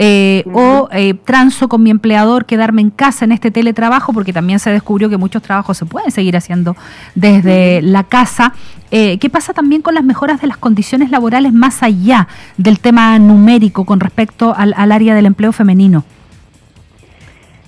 eh, 0.00 0.44
o 0.52 0.88
eh, 0.92 1.14
transo 1.14 1.68
con 1.68 1.82
mi 1.82 1.90
empleador 1.90 2.46
quedarme 2.46 2.82
en 2.82 2.90
casa 2.90 3.24
en 3.24 3.32
este 3.32 3.50
teletrabajo, 3.50 4.12
porque 4.12 4.32
también 4.32 4.60
se 4.60 4.70
descubrió 4.70 5.10
que 5.10 5.16
muchos 5.16 5.42
trabajos 5.42 5.76
se 5.76 5.86
pueden 5.86 6.12
seguir 6.12 6.36
haciendo 6.36 6.76
desde 7.16 7.82
la 7.82 8.04
casa. 8.04 8.52
Eh, 8.92 9.18
¿Qué 9.18 9.28
pasa 9.28 9.52
también 9.54 9.82
con 9.82 9.94
las 9.94 10.04
mejoras 10.04 10.40
de 10.40 10.46
las 10.46 10.56
condiciones 10.56 11.10
laborales 11.10 11.52
más 11.52 11.82
allá 11.82 12.28
del 12.56 12.78
tema 12.78 13.18
numérico 13.18 13.84
con 13.84 13.98
respecto 13.98 14.54
al, 14.56 14.72
área 14.92 15.16
del 15.16 15.26
empleo 15.26 15.52
femenino? 15.52 16.04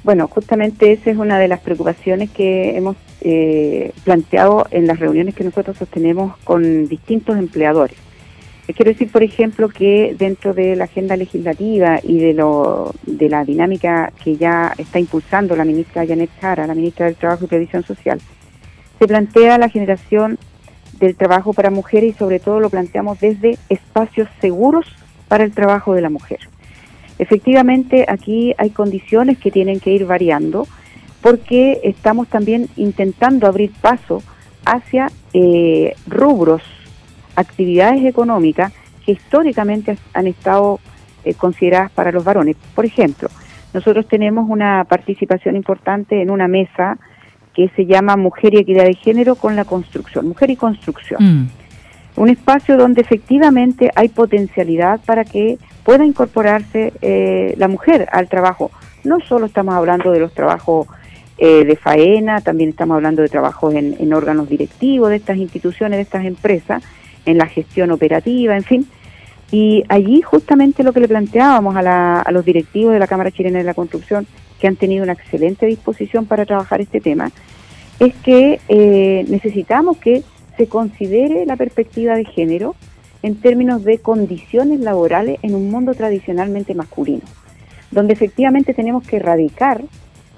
Bueno, 0.02 0.28
justamente 0.28 0.92
esa 0.92 1.10
es 1.10 1.16
una 1.16 1.38
de 1.38 1.48
las 1.48 1.60
preocupaciones 1.60 2.30
que 2.30 2.76
hemos 2.76 2.96
planteado 4.04 4.66
en 4.70 4.86
las 4.86 4.98
reuniones 4.98 5.34
que 5.34 5.44
nosotros 5.44 5.76
sostenemos 5.76 6.36
con 6.38 6.88
distintos 6.88 7.36
empleadores. 7.36 7.96
Quiero 8.74 8.92
decir, 8.92 9.10
por 9.10 9.22
ejemplo, 9.22 9.68
que 9.68 10.14
dentro 10.18 10.54
de 10.54 10.76
la 10.76 10.84
agenda 10.84 11.16
legislativa 11.16 11.98
y 12.02 12.18
de, 12.18 12.34
lo, 12.34 12.94
de 13.04 13.28
la 13.28 13.44
dinámica 13.44 14.12
que 14.22 14.36
ya 14.36 14.72
está 14.78 14.98
impulsando 14.98 15.56
la 15.56 15.64
ministra 15.64 16.06
Janet 16.06 16.30
Jara, 16.40 16.66
la 16.66 16.74
ministra 16.74 17.06
del 17.06 17.16
Trabajo 17.16 17.44
y 17.44 17.48
Previsión 17.48 17.82
Social, 17.82 18.20
se 18.98 19.08
plantea 19.08 19.58
la 19.58 19.68
generación 19.68 20.38
del 20.98 21.16
trabajo 21.16 21.52
para 21.52 21.70
mujeres 21.70 22.14
y 22.14 22.18
sobre 22.18 22.38
todo 22.38 22.60
lo 22.60 22.70
planteamos 22.70 23.18
desde 23.20 23.58
espacios 23.68 24.28
seguros 24.40 24.86
para 25.28 25.44
el 25.44 25.52
trabajo 25.52 25.94
de 25.94 26.02
la 26.02 26.10
mujer. 26.10 26.40
Efectivamente, 27.20 28.06
aquí 28.08 28.54
hay 28.56 28.70
condiciones 28.70 29.36
que 29.36 29.50
tienen 29.50 29.78
que 29.78 29.92
ir 29.92 30.06
variando 30.06 30.66
porque 31.20 31.78
estamos 31.84 32.28
también 32.28 32.68
intentando 32.76 33.46
abrir 33.46 33.72
paso 33.78 34.22
hacia 34.64 35.12
eh, 35.34 35.94
rubros 36.06 36.62
actividades 37.36 38.06
económicas 38.06 38.72
que 39.04 39.12
históricamente 39.12 39.98
han 40.14 40.28
estado 40.28 40.80
eh, 41.24 41.34
consideradas 41.34 41.90
para 41.92 42.10
los 42.10 42.24
varones. 42.24 42.56
Por 42.74 42.86
ejemplo, 42.86 43.28
nosotros 43.74 44.08
tenemos 44.08 44.48
una 44.48 44.84
participación 44.84 45.56
importante 45.56 46.22
en 46.22 46.30
una 46.30 46.48
mesa 46.48 46.96
que 47.52 47.68
se 47.76 47.84
llama 47.84 48.16
Mujer 48.16 48.54
y 48.54 48.60
Equidad 48.60 48.84
de 48.84 48.94
Género 48.94 49.34
con 49.34 49.56
la 49.56 49.66
Construcción, 49.66 50.26
Mujer 50.26 50.48
y 50.48 50.56
Construcción. 50.56 51.22
Mm. 51.22 51.59
Un 52.20 52.28
espacio 52.28 52.76
donde 52.76 53.00
efectivamente 53.00 53.90
hay 53.94 54.10
potencialidad 54.10 55.00
para 55.06 55.24
que 55.24 55.56
pueda 55.84 56.04
incorporarse 56.04 56.92
eh, 57.00 57.54
la 57.56 57.66
mujer 57.66 58.06
al 58.12 58.28
trabajo. 58.28 58.70
No 59.04 59.20
solo 59.20 59.46
estamos 59.46 59.74
hablando 59.74 60.12
de 60.12 60.20
los 60.20 60.34
trabajos 60.34 60.86
eh, 61.38 61.64
de 61.64 61.76
faena, 61.76 62.42
también 62.42 62.68
estamos 62.68 62.96
hablando 62.96 63.22
de 63.22 63.30
trabajos 63.30 63.72
en, 63.72 64.12
órganos 64.12 64.50
directivos 64.50 65.08
de 65.08 65.16
estas 65.16 65.38
instituciones, 65.38 65.96
de 65.96 66.02
estas 66.02 66.26
empresas, 66.26 66.82
en 67.24 67.38
la 67.38 67.46
gestión 67.46 67.90
operativa, 67.90 68.54
en 68.54 68.64
fin. 68.64 68.86
Y 69.50 69.84
allí 69.88 70.20
justamente 70.20 70.82
lo 70.82 70.92
que 70.92 71.00
le 71.00 71.08
planteábamos 71.08 71.74
a, 71.74 72.20
a 72.20 72.32
los 72.32 72.44
directivos 72.44 72.92
de 72.92 72.98
la 72.98 73.06
Cámara 73.06 73.30
Chilena 73.30 73.60
de 73.60 73.64
la 73.64 73.72
Construcción, 73.72 74.26
que 74.60 74.66
han 74.66 74.76
tenido 74.76 75.04
una 75.04 75.14
excelente 75.14 75.64
disposición 75.64 76.26
para 76.26 76.44
trabajar 76.44 76.82
este 76.82 77.00
tema, 77.00 77.30
es 78.00 78.14
que 78.16 78.60
eh, 78.68 79.24
necesitamos 79.28 79.98
que 79.98 80.22
se 80.56 80.66
considere 80.66 81.46
la 81.46 81.56
perspectiva 81.56 82.14
de 82.14 82.24
género 82.24 82.74
en 83.22 83.36
términos 83.36 83.84
de 83.84 83.98
condiciones 83.98 84.80
laborales 84.80 85.38
en 85.42 85.54
un 85.54 85.70
mundo 85.70 85.94
tradicionalmente 85.94 86.74
masculino, 86.74 87.22
donde 87.90 88.14
efectivamente 88.14 88.74
tenemos 88.74 89.06
que 89.06 89.16
erradicar 89.16 89.82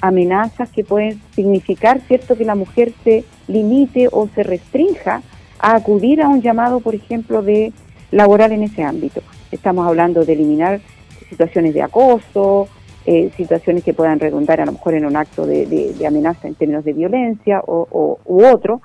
amenazas 0.01 0.69
que 0.71 0.83
pueden 0.83 1.21
significar, 1.35 2.01
cierto, 2.01 2.37
que 2.37 2.45
la 2.45 2.57
mujer 2.57 2.93
se 3.05 3.25
limite 3.47 4.09
o 4.11 4.29
se 4.35 4.43
restrinja 4.43 5.23
a 5.61 5.77
acudir 5.77 6.21
a 6.21 6.29
un 6.29 6.43
llamado, 6.43 6.81
por 6.81 6.95
ejemplo, 6.95 7.41
de 7.43 7.73
laboral 8.11 8.53
en 8.53 8.65
ese 8.65 8.83
ámbito. 8.83 9.23
Estamos 9.53 9.87
hablando 9.87 10.25
de 10.25 10.33
eliminar 10.33 10.81
situaciones 11.29 11.73
de 11.73 11.83
acoso, 11.83 12.69
eh, 13.07 13.31
situaciones 13.37 13.85
que 13.85 13.95
puedan 13.95 14.21
redundar 14.21 14.61
a 14.61 14.67
lo 14.67 14.73
mejor 14.73 14.95
en 14.95 15.07
un 15.07 15.17
acto 15.17 15.47
de, 15.47 15.95
amenaza 16.07 16.49
en 16.49 16.57
términos 16.57 16.85
de 16.85 16.93
violencia 16.93 17.61
o, 17.67 18.19
u 18.25 18.45
otro, 18.45 18.83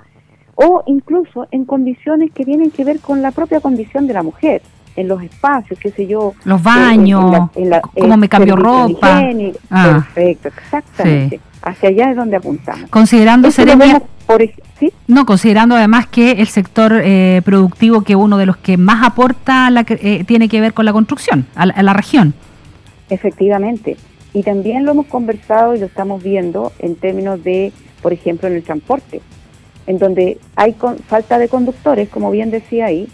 o 0.60 0.82
incluso 0.86 1.46
en 1.52 1.64
condiciones 1.64 2.32
que 2.32 2.44
tienen 2.44 2.72
que 2.72 2.84
ver 2.84 2.98
con 2.98 3.22
la 3.22 3.30
propia 3.30 3.60
condición 3.60 4.08
de 4.08 4.14
la 4.14 4.24
mujer, 4.24 4.60
en 4.96 5.06
los 5.06 5.22
espacios, 5.22 5.78
qué 5.78 5.92
sé 5.92 6.08
yo. 6.08 6.34
Los 6.44 6.60
baños, 6.60 7.48
cómo 7.94 8.16
me 8.16 8.28
cambio 8.28 8.56
ropa. 8.56 9.22
Ah. 9.70 10.04
Perfecto, 10.14 10.48
exactamente. 10.48 11.40
Hacia 11.62 11.90
allá 11.90 12.10
es 12.10 12.16
donde 12.16 12.36
apuntamos. 12.36 12.90
Considerando, 12.90 13.48
No, 15.06 15.26
considerando 15.26 15.76
además 15.76 16.08
que 16.08 16.32
el 16.32 16.48
sector 16.48 16.92
eh, 17.04 17.40
productivo, 17.44 18.02
que 18.02 18.16
uno 18.16 18.36
de 18.36 18.46
los 18.46 18.56
que 18.56 18.76
más 18.76 19.06
aporta, 19.06 19.70
la, 19.70 19.84
eh, 19.88 20.24
tiene 20.26 20.48
que 20.48 20.60
ver 20.60 20.74
con 20.74 20.84
la 20.84 20.92
construcción, 20.92 21.46
a 21.54 21.66
la 21.66 21.92
región. 21.92 22.34
Efectivamente. 23.08 23.96
Y 24.34 24.42
también 24.42 24.84
lo 24.84 24.90
hemos 24.90 25.06
conversado 25.06 25.76
y 25.76 25.78
lo 25.78 25.86
estamos 25.86 26.20
viendo 26.20 26.72
en 26.80 26.96
términos 26.96 27.42
de, 27.44 27.72
por 28.02 28.12
ejemplo, 28.12 28.48
en 28.48 28.56
el 28.56 28.64
transporte, 28.64 29.20
en 29.88 29.96
donde 29.96 30.38
hay 30.54 30.76
falta 31.06 31.38
de 31.38 31.48
conductores, 31.48 32.10
como 32.10 32.30
bien 32.30 32.50
decía 32.50 32.86
ahí, 32.86 33.08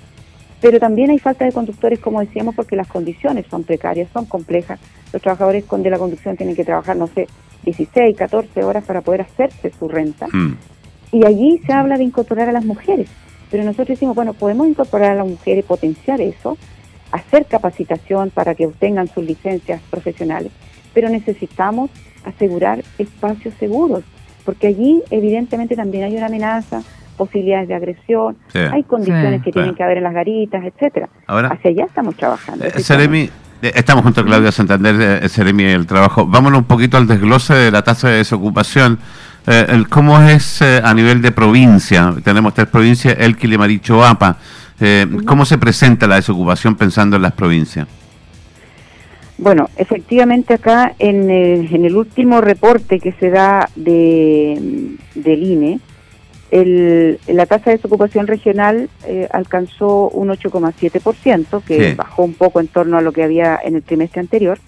pero 0.60 0.80
también 0.80 1.08
hay 1.10 1.20
falta 1.20 1.44
de 1.44 1.52
conductores, 1.52 2.00
como 2.00 2.18
decíamos, 2.18 2.56
porque 2.56 2.74
las 2.74 2.88
condiciones 2.88 3.46
son 3.48 3.62
precarias, 3.62 4.08
son 4.12 4.24
complejas. 4.26 4.80
Los 5.12 5.22
trabajadores 5.22 5.64
con 5.66 5.84
de 5.84 5.90
la 5.90 5.98
conducción 5.98 6.36
tienen 6.36 6.56
que 6.56 6.64
trabajar, 6.64 6.96
no 6.96 7.06
sé, 7.06 7.28
16, 7.64 8.16
14 8.16 8.64
horas 8.64 8.82
para 8.84 9.02
poder 9.02 9.20
hacerse 9.20 9.70
su 9.78 9.86
renta. 9.86 10.26
Hmm. 10.32 10.56
Y 11.12 11.24
allí 11.24 11.60
se 11.64 11.72
habla 11.72 11.96
de 11.96 12.02
incorporar 12.02 12.48
a 12.48 12.52
las 12.52 12.64
mujeres. 12.64 13.08
Pero 13.52 13.62
nosotros 13.62 13.88
decimos, 13.90 14.16
bueno, 14.16 14.34
podemos 14.34 14.66
incorporar 14.66 15.12
a 15.12 15.14
las 15.14 15.28
mujeres, 15.28 15.64
potenciar 15.64 16.20
eso, 16.20 16.58
hacer 17.12 17.46
capacitación 17.46 18.30
para 18.30 18.56
que 18.56 18.66
obtengan 18.66 19.06
sus 19.06 19.22
licencias 19.22 19.80
profesionales, 19.90 20.50
pero 20.92 21.08
necesitamos 21.08 21.90
asegurar 22.24 22.82
espacios 22.98 23.54
seguros, 23.60 24.02
porque 24.44 24.68
allí 24.68 25.02
evidentemente 25.10 25.76
también 25.76 26.04
hay 26.04 26.16
una 26.16 26.26
amenaza, 26.26 26.82
posibilidades 27.16 27.68
de 27.68 27.74
agresión, 27.74 28.36
hay 28.54 28.82
condiciones 28.82 29.42
que 29.42 29.52
tienen 29.52 29.74
que 29.74 29.82
haber 29.82 29.98
en 29.98 30.04
las 30.04 30.14
garitas, 30.14 30.64
etcétera. 30.64 31.08
Ahora, 31.26 31.48
Hacia 31.48 31.70
allá 31.70 31.84
estamos 31.84 32.16
trabajando. 32.16 32.64
Eh, 32.64 32.80
Seremi, 32.80 33.30
eh, 33.62 33.72
estamos 33.74 34.02
junto 34.02 34.20
a 34.20 34.24
Claudia 34.24 34.50
Santander, 34.50 35.22
eh, 35.22 35.28
Seremi, 35.28 35.64
el 35.64 35.86
trabajo. 35.86 36.26
Vámonos 36.26 36.60
un 36.60 36.64
poquito 36.64 36.96
al 36.96 37.06
desglose 37.06 37.54
de 37.54 37.70
la 37.70 37.82
tasa 37.82 38.08
de 38.08 38.16
desocupación. 38.16 38.98
el, 39.46 39.88
¿Cómo 39.88 40.20
es 40.20 40.62
a 40.62 40.92
nivel 40.94 41.22
de 41.22 41.30
provincia? 41.30 42.14
Tenemos 42.24 42.54
tres 42.54 42.66
provincias, 42.66 43.16
El 43.18 43.36
Limarí, 43.40 43.80
APA. 44.04 44.38
Eh, 44.80 45.06
¿Cómo 45.24 45.44
se 45.44 45.58
presenta 45.58 46.06
la 46.06 46.16
desocupación 46.16 46.74
pensando 46.74 47.16
en 47.16 47.22
las 47.22 47.32
provincias? 47.32 47.86
Bueno, 49.38 49.68
efectivamente 49.76 50.54
acá 50.54 50.94
en 50.98 51.28
el, 51.30 51.96
último 51.96 52.40
reporte 52.40 53.00
que 53.00 53.12
se 53.12 53.30
da 53.30 53.68
de, 53.74 54.96
del 55.14 55.42
INE, 55.42 55.80
la 56.52 57.46
tasa 57.46 57.70
de 57.70 57.76
desocupación 57.76 58.28
regional 58.28 58.88
eh, 59.06 59.26
alcanzó 59.32 60.08
un 60.10 60.28
8,7%, 60.28 61.62
que 61.64 61.94
bajó 61.94 62.22
un 62.22 62.34
poco 62.34 62.60
en 62.60 62.68
torno 62.68 62.96
a 62.96 63.02
lo 63.02 63.12
que 63.12 63.24
había 63.24 63.58
en 63.62 63.74
el 63.74 63.82
trimestre 63.82 64.20
anterior. 64.20 64.58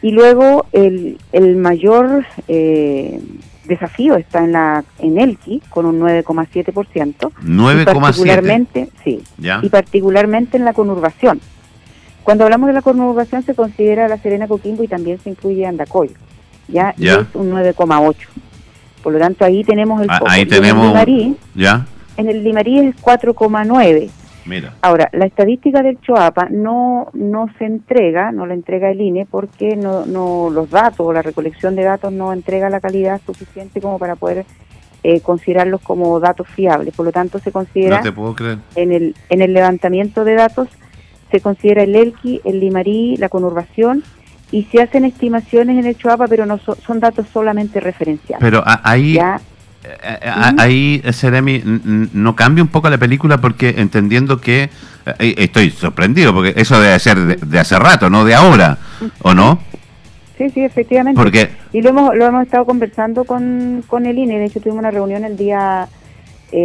Y 0.00 0.12
luego 0.12 0.66
el, 0.70 1.18
el 1.32 1.56
mayor 1.56 2.24
eh, 2.46 3.20
desafío 3.64 4.16
está 4.16 4.44
en 4.44 4.52
la 4.52 4.84
en 5.00 5.18
Elqui 5.18 5.60
con 5.70 5.86
un 5.86 6.00
9,7%. 6.00 7.32
9,7. 7.42 7.84
Particularmente, 7.84 8.88
sí. 9.02 9.22
Y 9.62 9.68
particularmente 9.68 10.56
en 10.56 10.64
la 10.64 10.72
conurbación. 10.72 11.40
Cuando 12.28 12.44
hablamos 12.44 12.66
de 12.66 12.74
la 12.74 12.82
conurbación 12.82 13.42
se 13.42 13.54
considera 13.54 14.06
la 14.06 14.18
Serena 14.18 14.46
Coquimbo 14.46 14.82
y 14.82 14.86
también 14.86 15.18
se 15.18 15.30
incluye 15.30 15.64
Andacoyo. 15.64 16.12
Ya, 16.68 16.92
ya. 16.98 17.20
es 17.20 17.26
un 17.32 17.50
9,8. 17.52 18.16
Por 19.02 19.14
lo 19.14 19.18
tanto, 19.18 19.46
ahí 19.46 19.64
tenemos 19.64 20.02
el 20.02 20.10
ah, 20.10 20.20
Ahí 20.26 20.44
tenemos 20.44 20.82
en 20.82 20.88
el 20.90 21.06
Limarí, 21.06 21.36
ya. 21.54 21.86
En 22.18 22.28
el 22.28 22.44
Limarí 22.44 22.80
es 22.80 22.96
4,9. 22.96 24.10
Ahora, 24.82 25.08
la 25.14 25.24
estadística 25.24 25.80
del 25.80 25.98
Choapa 26.02 26.48
no, 26.50 27.08
no 27.14 27.46
se 27.58 27.64
entrega, 27.64 28.30
no 28.30 28.44
la 28.44 28.52
entrega 28.52 28.90
el 28.90 29.00
INE 29.00 29.24
porque 29.24 29.74
no, 29.74 30.04
no 30.04 30.50
los 30.50 30.68
datos 30.68 31.00
o 31.00 31.14
la 31.14 31.22
recolección 31.22 31.76
de 31.76 31.84
datos 31.84 32.12
no 32.12 32.34
entrega 32.34 32.68
la 32.68 32.80
calidad 32.80 33.22
suficiente 33.24 33.80
como 33.80 33.98
para 33.98 34.16
poder 34.16 34.44
eh, 35.02 35.22
considerarlos 35.22 35.80
como 35.80 36.20
datos 36.20 36.46
fiables. 36.46 36.94
Por 36.94 37.06
lo 37.06 37.12
tanto, 37.12 37.38
se 37.38 37.52
considera 37.52 38.02
en 38.74 38.92
el 38.92 39.16
en 39.30 39.40
el 39.40 39.54
levantamiento 39.54 40.24
de 40.24 40.34
datos 40.34 40.68
se 41.30 41.40
considera 41.40 41.82
el 41.82 41.94
ELQI, 41.94 42.42
el 42.44 42.60
LIMARÍ, 42.60 43.16
la 43.18 43.28
conurbación 43.28 44.02
y 44.50 44.64
se 44.64 44.80
hacen 44.80 45.04
estimaciones 45.04 45.78
en 45.78 45.86
el 45.86 45.96
Choapa, 45.96 46.26
pero 46.26 46.46
no 46.46 46.58
son 46.58 47.00
datos 47.00 47.26
solamente 47.32 47.80
referenciales. 47.80 48.40
Pero 48.40 48.62
ahí 48.64 49.18
eh, 49.84 50.18
eh, 50.22 50.30
ahí, 50.58 51.02
Seremi, 51.12 51.62
no 51.64 52.34
cambia 52.34 52.62
un 52.62 52.68
poco 52.68 52.90
la 52.90 52.98
película 52.98 53.38
porque 53.38 53.74
entendiendo 53.78 54.40
que 54.40 54.70
eh, 55.18 55.34
estoy 55.38 55.70
sorprendido 55.70 56.34
porque 56.34 56.52
eso 56.60 56.80
debe 56.80 56.98
ser 56.98 57.38
de, 57.38 57.58
hace 57.58 57.78
rato, 57.78 58.10
no 58.10 58.24
de 58.24 58.34
ahora, 58.34 58.78
¿o 59.22 59.34
no? 59.34 59.60
Sí, 60.36 60.50
sí, 60.50 60.62
efectivamente. 60.62 61.20
Porque, 61.20 61.50
y 61.72 61.80
lo 61.80 61.90
hemos, 61.90 62.14
lo 62.14 62.26
hemos 62.26 62.44
estado 62.44 62.64
conversando 62.64 63.24
con, 63.24 63.84
con 63.86 64.06
el 64.06 64.18
INE, 64.18 64.38
de 64.38 64.46
hecho 64.46 64.60
tuvimos 64.60 64.80
una 64.80 64.90
reunión 64.90 65.24
el 65.24 65.36
día 65.36 65.88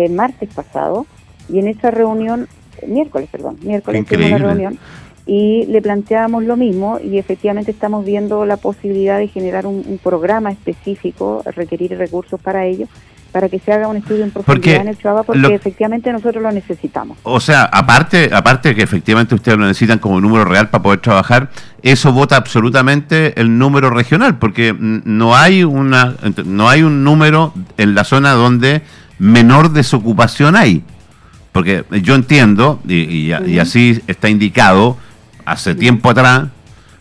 martes 0.09 0.49
pasado 0.53 1.05
y 1.49 1.59
en 1.59 1.67
esa 1.67 1.91
reunión, 1.91 2.47
miércoles, 2.87 3.29
perdón, 3.31 3.57
miércoles 3.61 4.05
tuvimos 4.05 4.39
una 4.39 4.47
reunión 4.49 4.79
y 5.25 5.65
le 5.67 5.81
planteábamos 5.81 6.43
lo 6.43 6.57
mismo 6.57 6.99
y 7.01 7.17
efectivamente 7.17 7.71
estamos 7.71 8.03
viendo 8.05 8.45
la 8.45 8.57
posibilidad 8.57 9.17
de 9.17 9.27
generar 9.27 9.65
un, 9.65 9.99
programa 10.03 10.51
específico, 10.51 11.43
requerir 11.55 11.97
recursos 11.97 12.41
para 12.41 12.65
ello, 12.65 12.87
para 13.31 13.47
que 13.47 13.57
se 13.57 13.71
haga 13.71 13.87
un 13.87 13.97
estudio 13.97 14.23
en 14.25 14.31
profundidad 14.31 14.81
en 14.81 14.89
el 14.89 14.97
Chuaba, 14.97 15.23
porque 15.23 15.55
efectivamente 15.55 16.11
nosotros 16.11 16.43
lo 16.43 16.51
necesitamos. 16.51 17.17
O 17.23 17.39
sea, 17.39 17.63
aparte 17.63 18.29
aparte 18.33 18.69
de 18.69 18.75
que 18.75 18.83
efectivamente 18.83 19.33
ustedes 19.33 19.57
lo 19.57 19.65
necesitan 19.65 19.99
como 19.99 20.19
número 20.19 20.43
real 20.45 20.69
para 20.69 20.83
poder 20.83 20.99
trabajar, 20.99 21.49
eso 21.81 22.11
vota 22.11 22.35
absolutamente 22.35 23.39
el 23.39 23.57
número 23.57 23.89
regional, 23.89 24.37
porque 24.39 24.75
no 24.77 25.35
hay 25.35 25.63
una 25.63 26.15
no 26.45 26.69
hay 26.69 26.83
un 26.83 27.03
número 27.03 27.53
en 27.77 27.95
la 27.95 28.03
zona 28.03 28.31
donde 28.31 28.81
menor 29.19 29.71
desocupación 29.71 30.55
hay. 30.55 30.83
Porque 31.53 31.85
yo 32.01 32.15
entiendo, 32.15 32.81
y, 32.85 33.31
y 33.31 33.59
así 33.59 34.01
está 34.07 34.27
indicado, 34.27 34.97
hace 35.45 35.75
tiempo 35.75 36.09
atrás, 36.09 36.47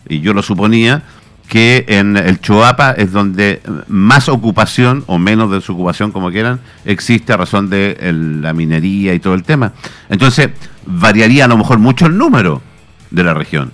y 0.07 0.21
yo 0.21 0.33
lo 0.33 0.41
suponía, 0.41 1.03
que 1.47 1.85
en 1.87 2.17
el 2.17 2.39
Choapa 2.39 2.91
es 2.91 3.11
donde 3.11 3.61
más 3.87 4.29
ocupación, 4.29 5.03
o 5.07 5.17
menos 5.17 5.51
desocupación, 5.51 6.11
como 6.11 6.31
quieran, 6.31 6.59
existe 6.85 7.33
a 7.33 7.37
razón 7.37 7.69
de 7.69 7.97
la 8.41 8.53
minería 8.53 9.13
y 9.13 9.19
todo 9.19 9.33
el 9.33 9.43
tema. 9.43 9.73
Entonces, 10.09 10.49
variaría 10.85 11.45
a 11.45 11.47
lo 11.47 11.57
mejor 11.57 11.79
mucho 11.79 12.05
el 12.05 12.17
número 12.17 12.61
de 13.11 13.23
la 13.23 13.33
región. 13.33 13.71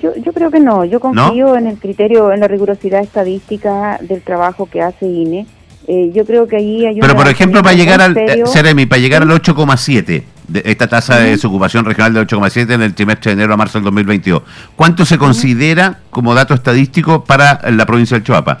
Yo, 0.00 0.14
yo 0.16 0.32
creo 0.32 0.50
que 0.50 0.60
no, 0.60 0.86
yo 0.86 1.00
confío 1.00 1.56
en 1.56 1.66
el 1.66 1.78
criterio, 1.78 2.32
en 2.32 2.40
la 2.40 2.48
rigurosidad 2.48 3.02
estadística 3.02 3.98
del 4.00 4.22
trabajo 4.22 4.66
que 4.66 4.80
hace 4.80 5.06
INE. 5.06 5.46
Eh, 5.94 6.10
yo 6.14 6.24
creo 6.24 6.48
que 6.48 6.56
ahí 6.56 6.86
hay 6.86 6.98
Pero 6.98 7.14
por 7.14 7.28
ejemplo, 7.28 7.62
para 7.62 7.76
llegar 7.76 8.00
al, 8.00 8.16
eh, 8.16 8.44
Seremi, 8.46 8.86
para 8.86 8.98
llegar 8.98 9.20
al 9.20 9.30
8,7, 9.30 10.22
esta 10.64 10.88
tasa 10.88 11.18
de 11.18 11.32
desocupación 11.32 11.84
regional 11.84 12.14
de 12.14 12.20
8,7 12.22 12.72
en 12.72 12.80
el 12.80 12.94
trimestre 12.94 13.32
de 13.32 13.34
enero 13.34 13.52
a 13.52 13.58
marzo 13.58 13.76
del 13.76 13.84
2022. 13.84 14.42
¿Cuánto 14.74 15.04
se 15.04 15.18
considera 15.18 15.98
como 16.08 16.34
dato 16.34 16.54
estadístico 16.54 17.24
para 17.24 17.60
la 17.70 17.84
provincia 17.84 18.16
del 18.16 18.24
Choapa? 18.24 18.60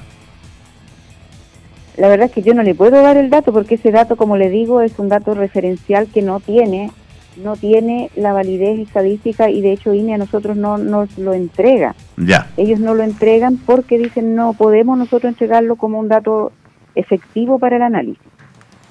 La 1.96 2.08
verdad 2.08 2.26
es 2.26 2.32
que 2.32 2.42
yo 2.42 2.52
no 2.52 2.62
le 2.62 2.74
puedo 2.74 3.02
dar 3.02 3.16
el 3.16 3.30
dato 3.30 3.50
porque 3.50 3.76
ese 3.76 3.92
dato, 3.92 4.16
como 4.16 4.36
le 4.36 4.50
digo, 4.50 4.82
es 4.82 4.98
un 4.98 5.08
dato 5.08 5.32
referencial 5.32 6.08
que 6.12 6.20
no 6.20 6.38
tiene 6.38 6.90
no 7.42 7.56
tiene 7.56 8.10
la 8.14 8.34
validez 8.34 8.78
estadística 8.78 9.48
y 9.48 9.62
de 9.62 9.72
hecho 9.72 9.94
INE 9.94 10.12
a 10.12 10.18
nosotros 10.18 10.54
no 10.54 10.76
nos 10.76 11.16
lo 11.16 11.32
entrega. 11.32 11.94
Ya. 12.18 12.50
Ellos 12.58 12.78
no 12.78 12.94
lo 12.94 13.02
entregan 13.02 13.56
porque 13.56 13.96
dicen 13.96 14.34
no 14.34 14.52
podemos 14.52 14.98
nosotros 14.98 15.32
entregarlo 15.32 15.76
como 15.76 15.98
un 15.98 16.08
dato 16.08 16.52
efectivo 16.94 17.58
para 17.58 17.76
el 17.76 17.82
análisis. 17.82 18.22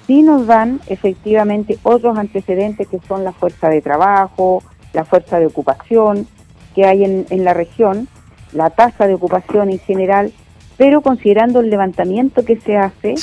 Sí 0.06 0.22
nos 0.22 0.46
dan 0.46 0.80
efectivamente 0.88 1.78
otros 1.82 2.18
antecedentes 2.18 2.88
que 2.88 2.98
son 3.06 3.24
la 3.24 3.32
fuerza 3.32 3.68
de 3.68 3.80
trabajo, 3.80 4.62
la 4.92 5.04
fuerza 5.04 5.38
de 5.38 5.46
ocupación 5.46 6.26
que 6.74 6.86
hay 6.86 7.04
en, 7.04 7.26
en 7.30 7.44
la 7.44 7.54
región, 7.54 8.08
la 8.52 8.70
tasa 8.70 9.06
de 9.06 9.14
ocupación 9.14 9.70
en 9.70 9.78
general, 9.78 10.32
pero 10.76 11.00
considerando 11.00 11.60
el 11.60 11.70
levantamiento 11.70 12.44
que 12.44 12.56
se 12.56 12.76
hace 12.76 13.14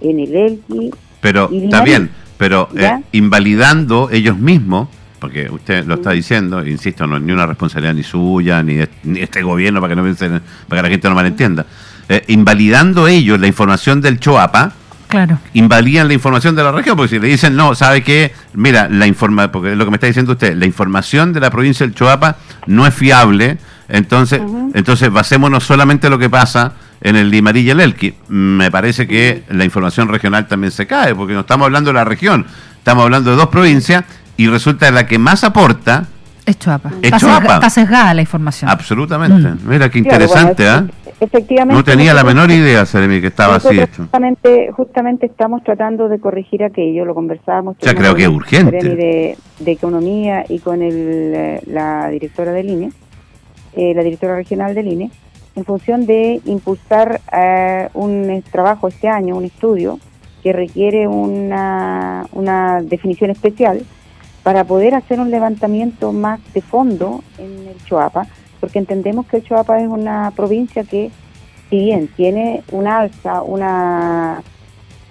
en 0.00 0.20
el 0.20 0.34
ELQI. 0.34 0.90
Pero 1.20 1.48
está 1.52 1.82
bien, 1.82 2.10
pero 2.36 2.68
eh, 2.76 3.00
invalidando 3.12 4.10
ellos 4.10 4.36
mismos, 4.36 4.88
porque 5.20 5.48
usted 5.48 5.86
lo 5.86 5.94
está 5.94 6.10
diciendo, 6.10 6.66
insisto, 6.66 7.06
no 7.06 7.16
es 7.16 7.22
ni 7.22 7.32
una 7.32 7.46
responsabilidad 7.46 7.94
ni 7.94 8.02
suya, 8.02 8.62
ni, 8.62 8.80
ni 9.04 9.20
este 9.20 9.42
gobierno, 9.42 9.80
para 9.80 9.92
que, 9.92 9.96
no 9.96 10.02
piensen, 10.02 10.42
para 10.68 10.82
que 10.82 10.88
la 10.88 10.90
gente 10.90 11.08
no 11.08 11.14
malentienda, 11.14 11.64
eh, 12.08 12.24
invalidando 12.28 13.08
ellos 13.08 13.40
la 13.40 13.46
información 13.46 14.00
del 14.00 14.20
Choapa, 14.20 14.72
claro. 15.08 15.38
invalidan 15.54 16.08
la 16.08 16.14
información 16.14 16.54
de 16.54 16.62
la 16.62 16.72
región, 16.72 16.96
porque 16.96 17.10
si 17.10 17.18
le 17.18 17.28
dicen, 17.28 17.56
no, 17.56 17.74
¿sabe 17.74 18.02
qué? 18.02 18.32
Mira, 18.54 18.88
la 18.88 19.06
informa 19.06 19.50
porque 19.50 19.72
es 19.72 19.78
lo 19.78 19.84
que 19.84 19.90
me 19.90 19.96
está 19.96 20.06
diciendo 20.06 20.32
usted, 20.32 20.56
la 20.56 20.66
información 20.66 21.32
de 21.32 21.40
la 21.40 21.50
provincia 21.50 21.86
del 21.86 21.94
Choapa 21.94 22.36
no 22.66 22.86
es 22.86 22.94
fiable, 22.94 23.58
entonces, 23.88 24.40
entonces 24.74 25.10
basémonos 25.10 25.64
solamente 25.64 26.06
en 26.06 26.12
lo 26.12 26.18
que 26.18 26.30
pasa 26.30 26.72
en 27.00 27.16
el 27.16 27.30
Limarí 27.30 27.60
y 27.60 27.70
el 27.70 27.80
Elqui. 27.80 28.14
Me 28.28 28.70
parece 28.70 29.06
que 29.06 29.44
la 29.50 29.64
información 29.64 30.08
regional 30.08 30.48
también 30.48 30.70
se 30.70 30.86
cae, 30.86 31.14
porque 31.14 31.34
no 31.34 31.40
estamos 31.40 31.66
hablando 31.66 31.90
de 31.90 31.94
la 31.94 32.04
región, 32.04 32.46
estamos 32.78 33.04
hablando 33.04 33.30
de 33.30 33.36
dos 33.36 33.48
provincias 33.48 34.04
y 34.36 34.48
resulta 34.48 34.86
que 34.86 34.92
la 34.92 35.06
que 35.06 35.18
más 35.18 35.44
aporta 35.44 36.06
es 36.46 36.58
Chuapa. 36.58 36.90
está, 37.00 37.70
sesgada 37.70 38.12
la 38.12 38.20
información. 38.20 38.70
Absolutamente. 38.70 39.48
Mm. 39.48 39.58
Mira 39.66 39.88
qué 39.88 39.98
interesante, 39.98 40.68
¿ah? 40.68 40.84
Efectivamente. 41.20 41.74
No 41.74 41.84
tenía 41.84 42.12
la 42.12 42.24
menor 42.24 42.50
idea, 42.50 42.84
Seremi, 42.86 43.20
que 43.20 43.28
estaba 43.28 43.56
así 43.56 43.78
hecho. 43.78 44.02
Justamente, 44.02 44.70
justamente 44.72 45.26
estamos 45.26 45.62
tratando 45.62 46.08
de 46.08 46.18
corregir 46.18 46.64
aquello, 46.64 47.04
lo 47.04 47.14
conversábamos. 47.14 47.76
Ya 47.80 47.94
creo 47.94 48.14
que 48.14 48.22
es 48.24 48.28
urgente. 48.28 48.78
De, 48.82 49.36
de 49.60 49.72
Economía 49.72 50.44
y 50.48 50.58
con 50.58 50.82
el, 50.82 51.32
eh, 51.34 51.60
la 51.66 52.08
directora 52.08 52.52
del 52.52 52.70
INE, 52.70 52.92
eh, 53.74 53.94
la 53.94 54.02
directora 54.02 54.36
regional 54.36 54.74
del 54.74 54.88
INE, 54.88 55.10
en 55.56 55.64
función 55.64 56.06
de 56.06 56.40
impulsar 56.44 57.20
eh, 57.32 57.88
un 57.94 58.42
trabajo 58.50 58.88
este 58.88 59.08
año, 59.08 59.36
un 59.36 59.44
estudio 59.44 59.98
que 60.42 60.52
requiere 60.52 61.06
una, 61.06 62.26
una 62.32 62.82
definición 62.82 63.30
especial 63.30 63.82
para 64.42 64.64
poder 64.64 64.94
hacer 64.94 65.20
un 65.20 65.30
levantamiento 65.30 66.12
más 66.12 66.38
de 66.52 66.60
fondo 66.60 67.24
en 67.38 67.68
el 67.68 67.82
Choapa, 67.86 68.26
porque 68.64 68.78
entendemos 68.78 69.26
que 69.26 69.42
Choapa 69.42 69.78
es 69.78 69.88
una 69.88 70.32
provincia 70.34 70.84
que, 70.84 71.10
si 71.68 71.76
bien 71.76 72.08
tiene 72.16 72.62
un 72.72 72.86
alza, 72.86 73.42
una, 73.42 74.42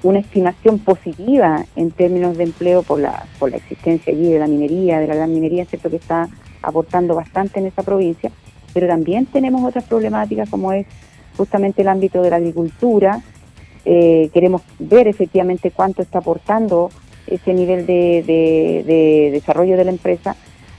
una 0.01 0.17
estimación 0.17 0.79
positiva 0.79 1.63
en 1.75 1.91
términos 1.91 2.35
de 2.35 2.45
empleo 2.45 2.81
por 2.81 2.99
la, 2.99 3.27
por 3.37 3.51
la 3.51 3.57
existencia 3.57 4.11
allí 4.11 4.31
de 4.31 4.39
la 4.39 4.47
minería, 4.47 4.99
de 4.99 5.05
la 5.05 5.13
gran 5.13 5.31
minería, 5.31 5.65
¿cierto? 5.65 5.91
que 5.91 5.97
está 5.97 6.27
aportando 6.63 7.13
bastante 7.13 7.59
en 7.59 7.67
esa 7.67 7.83
provincia, 7.83 8.31
pero 8.73 8.87
también 8.87 9.27
tenemos 9.27 9.63
otras 9.63 9.83
problemáticas 9.83 10.49
como 10.49 10.73
es 10.73 10.87
justamente 11.37 11.83
el 11.83 11.89
ámbito 11.89 12.23
de 12.23 12.31
la 12.31 12.37
agricultura. 12.37 13.21
Eh, 13.85 14.31
queremos 14.33 14.63
ver 14.79 15.07
efectivamente 15.07 15.69
cuánto 15.69 16.01
está 16.01 16.17
aportando 16.17 16.89
ese 17.27 17.53
nivel 17.53 17.85
de, 17.85 19.29
desarrollo 19.31 19.77
de 19.77 19.85
la 19.85 19.91
empresa 19.91 20.35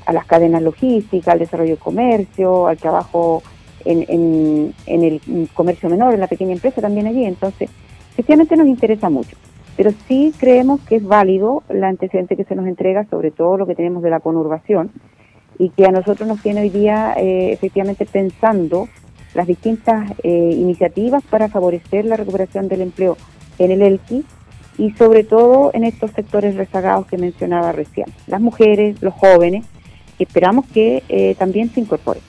a 0.07 0.13
las 0.13 0.27
cadenas 0.27 0.63
logísticas, 0.63 1.33
al 1.33 1.39
desarrollo 1.39 1.71
del 1.71 1.79
comercio, 1.79 2.67
al 2.67 2.77
trabajo 2.77 3.43
en, 3.85 4.75
en, 4.87 5.05
el 5.05 5.49
comercio 5.53 5.89
menor, 5.89 6.15
en 6.15 6.21
la 6.21 6.27
pequeña 6.27 6.53
empresa 6.53 6.81
también 6.81 7.07
allí. 7.07 7.25
Entonces, 7.25 7.71
efectivamente 8.13 8.57
nos 8.57 8.67
interesa 8.67 9.11
mucho. 9.11 9.37
Pero 9.77 9.91
sí 10.07 10.33
creemos 10.39 10.81
que 10.83 10.97
es 10.97 11.05
válido 11.05 11.63
el 11.69 11.83
antecedente 11.83 12.37
que 12.37 12.45
se 12.45 12.55
nos 12.55 12.67
entrega, 12.67 13.07
sobre 13.11 13.31
todo 13.31 13.57
lo 13.57 13.67
que 13.67 13.75
tenemos 13.75 14.03
de 14.03 14.11
la 14.11 14.21
conurbación, 14.21 14.91
y 15.59 15.71
que 15.71 15.87
a 15.87 15.91
nosotros 15.91 16.29
nos 16.29 16.43
tiene 16.43 16.63
hoy 16.63 16.71
día 16.71 17.15
eh, 17.17 17.53
efectivamente 17.53 18.07
pensando 18.07 18.89
las 19.35 19.47
distintas 19.47 20.13
eh, 20.23 20.29
iniciativas 20.57 21.23
para 21.25 21.49
favorecer 21.49 22.05
la 22.05 22.17
recuperación 22.17 22.69
del 22.69 22.83
empleo 22.83 23.17
en 23.59 23.71
el 23.71 23.83
ELQI 23.83 24.25
y 24.79 24.91
sobre 24.93 25.25
todo 25.25 25.71
en 25.75 25.85
estos 25.85 26.11
sectores 26.13 26.57
rezagados 26.57 27.07
que 27.07 27.19
mencionaba 27.19 27.73
recién, 27.73 28.07
las 28.27 28.41
mujeres, 28.41 29.01
los 29.03 29.15
jóvenes, 29.15 29.65
que 30.17 30.25
esperamos 30.25 30.67
que 30.67 31.03
eh, 31.09 31.35
también 31.39 31.71
se 31.71 31.81
incorporen. 31.81 32.23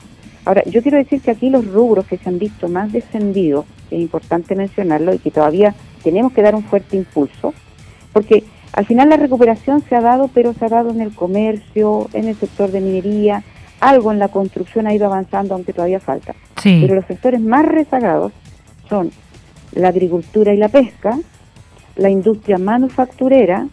Ahora, 0.45 0.63
yo 0.65 0.81
quiero 0.81 0.97
decir 0.97 1.21
que 1.21 1.31
aquí 1.31 1.49
los 1.49 1.65
rubros 1.65 2.05
que 2.05 2.17
se 2.17 2.29
han 2.29 2.37
visto 2.37 2.67
más 2.67 2.91
descendidos, 2.91 3.65
es 3.89 3.99
importante 3.99 4.55
mencionarlo 4.55 5.13
y 5.13 5.19
que 5.19 5.31
todavía 5.31 5.73
tenemos 6.03 6.33
que 6.33 6.41
dar 6.41 6.55
un 6.55 6.63
fuerte 6.63 6.97
impulso, 6.97 7.53
porque 8.13 8.43
al 8.73 8.85
final 8.85 9.09
la 9.09 9.17
recuperación 9.17 9.83
se 9.87 9.95
ha 9.95 10.01
dado, 10.01 10.29
pero 10.33 10.53
se 10.53 10.65
ha 10.65 10.69
dado 10.69 10.91
en 10.91 11.01
el 11.01 11.13
comercio, 11.13 12.09
en 12.13 12.27
el 12.27 12.35
sector 12.35 12.71
de 12.71 12.81
minería, 12.81 13.43
algo 13.79 14.11
en 14.11 14.19
la 14.19 14.27
construcción 14.27 14.87
ha 14.87 14.93
ido 14.93 15.05
avanzando, 15.05 15.53
aunque 15.53 15.73
todavía 15.73 15.99
falta. 15.99 16.35
Pero 16.63 16.95
los 16.95 17.05
sectores 17.05 17.41
más 17.41 17.65
rezagados 17.65 18.31
son 18.89 19.11
la 19.73 19.89
agricultura 19.89 20.53
y 20.53 20.57
la 20.57 20.69
pesca, 20.69 21.19
la 21.95 22.09
industria 22.09 22.57
manufacturera 22.57 23.67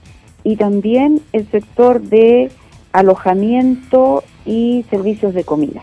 y 0.44 0.56
también 0.56 1.20
el 1.32 1.50
sector 1.50 2.00
de 2.00 2.50
alojamiento 2.92 4.24
y 4.44 4.84
servicios 4.90 5.34
de 5.34 5.44
comida. 5.44 5.82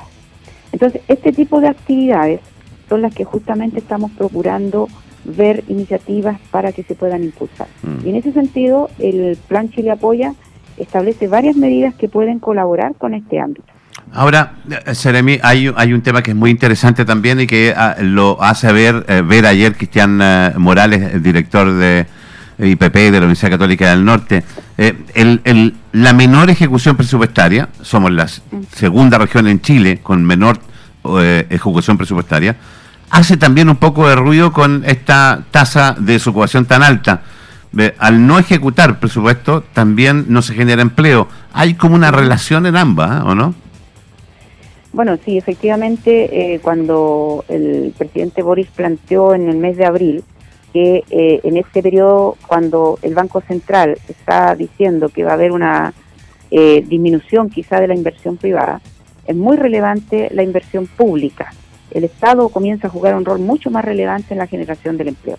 Entonces, 0.71 1.01
este 1.07 1.31
tipo 1.31 1.61
de 1.61 1.67
actividades 1.67 2.41
son 2.87 3.01
las 3.01 3.13
que 3.13 3.25
justamente 3.25 3.79
estamos 3.79 4.11
procurando 4.11 4.87
ver 5.25 5.63
iniciativas 5.67 6.39
para 6.51 6.71
que 6.71 6.83
se 6.83 6.95
puedan 6.95 7.23
impulsar. 7.23 7.67
Mm. 7.83 8.05
Y 8.05 8.09
en 8.09 8.15
ese 8.15 8.31
sentido, 8.31 8.89
el 8.99 9.37
Plan 9.47 9.69
Chile 9.69 9.91
Apoya 9.91 10.33
establece 10.77 11.27
varias 11.27 11.55
medidas 11.55 11.93
que 11.95 12.07
pueden 12.07 12.39
colaborar 12.39 12.95
con 12.95 13.13
este 13.13 13.39
ámbito. 13.39 13.67
Ahora, 14.11 14.53
Seremi, 14.93 15.39
hay, 15.43 15.71
hay 15.75 15.93
un 15.93 16.01
tema 16.01 16.23
que 16.23 16.31
es 16.31 16.37
muy 16.37 16.49
interesante 16.49 17.05
también 17.05 17.39
y 17.41 17.47
que 17.47 17.73
ah, 17.75 17.95
lo 17.99 18.41
hace 18.41 18.71
ver, 18.71 19.05
eh, 19.07 19.21
ver 19.21 19.45
ayer 19.45 19.75
Cristian 19.75 20.19
eh, 20.21 20.53
Morales, 20.57 21.13
el 21.13 21.21
director 21.21 21.71
de 21.71 22.07
IPP 22.57 22.93
de 22.93 23.11
la 23.11 23.17
Universidad 23.19 23.51
Católica 23.51 23.89
del 23.91 24.03
Norte. 24.03 24.43
Eh, 24.77 24.95
el, 25.13 25.75
la 25.91 26.13
menor 26.13 26.49
ejecución 26.49 26.95
presupuestaria, 26.95 27.69
somos 27.81 28.11
la 28.11 28.27
segunda 28.73 29.17
región 29.17 29.47
en 29.47 29.61
Chile 29.61 29.99
con 30.01 30.23
menor 30.23 30.59
ejecución 31.49 31.97
presupuestaria, 31.97 32.55
hace 33.09 33.37
también 33.37 33.69
un 33.69 33.77
poco 33.77 34.07
de 34.07 34.15
ruido 34.15 34.51
con 34.53 34.83
esta 34.85 35.43
tasa 35.51 35.95
de 35.97 36.13
desocupación 36.13 36.65
tan 36.65 36.83
alta. 36.83 37.21
Al 37.99 38.25
no 38.25 38.39
ejecutar 38.39 38.99
presupuesto, 38.99 39.63
también 39.73 40.25
no 40.27 40.41
se 40.41 40.53
genera 40.53 40.81
empleo. 40.81 41.27
Hay 41.53 41.75
como 41.75 41.95
una 41.95 42.11
relación 42.11 42.65
en 42.65 42.75
ambas, 42.75 43.23
¿o 43.23 43.35
no? 43.35 43.53
Bueno, 44.91 45.17
sí, 45.23 45.37
efectivamente, 45.37 46.55
eh, 46.55 46.59
cuando 46.61 47.45
el 47.47 47.93
presidente 47.95 48.41
Boris 48.41 48.67
planteó 48.75 49.35
en 49.35 49.47
el 49.47 49.57
mes 49.57 49.77
de 49.77 49.85
abril 49.85 50.23
que 50.73 51.03
eh, 51.09 51.39
en 51.43 51.57
este 51.57 51.81
periodo, 51.81 52.37
cuando 52.47 52.99
el 53.01 53.15
Banco 53.15 53.41
Central 53.41 53.97
está 54.07 54.55
diciendo 54.55 55.09
que 55.09 55.23
va 55.23 55.31
a 55.31 55.33
haber 55.33 55.51
una 55.51 55.93
eh, 56.51 56.83
disminución 56.87 57.49
quizá 57.49 57.79
de 57.79 57.87
la 57.87 57.95
inversión 57.95 58.37
privada, 58.37 58.81
es 59.25 59.35
muy 59.35 59.57
relevante 59.57 60.29
la 60.31 60.43
inversión 60.43 60.87
pública 60.87 61.51
el 61.91 62.03
Estado 62.03 62.49
comienza 62.49 62.87
a 62.87 62.89
jugar 62.89 63.15
un 63.15 63.25
rol 63.25 63.39
mucho 63.39 63.71
más 63.71 63.83
relevante 63.83 64.33
en 64.33 64.39
la 64.39 64.47
generación 64.47 64.97
del 64.97 65.09
empleo. 65.09 65.37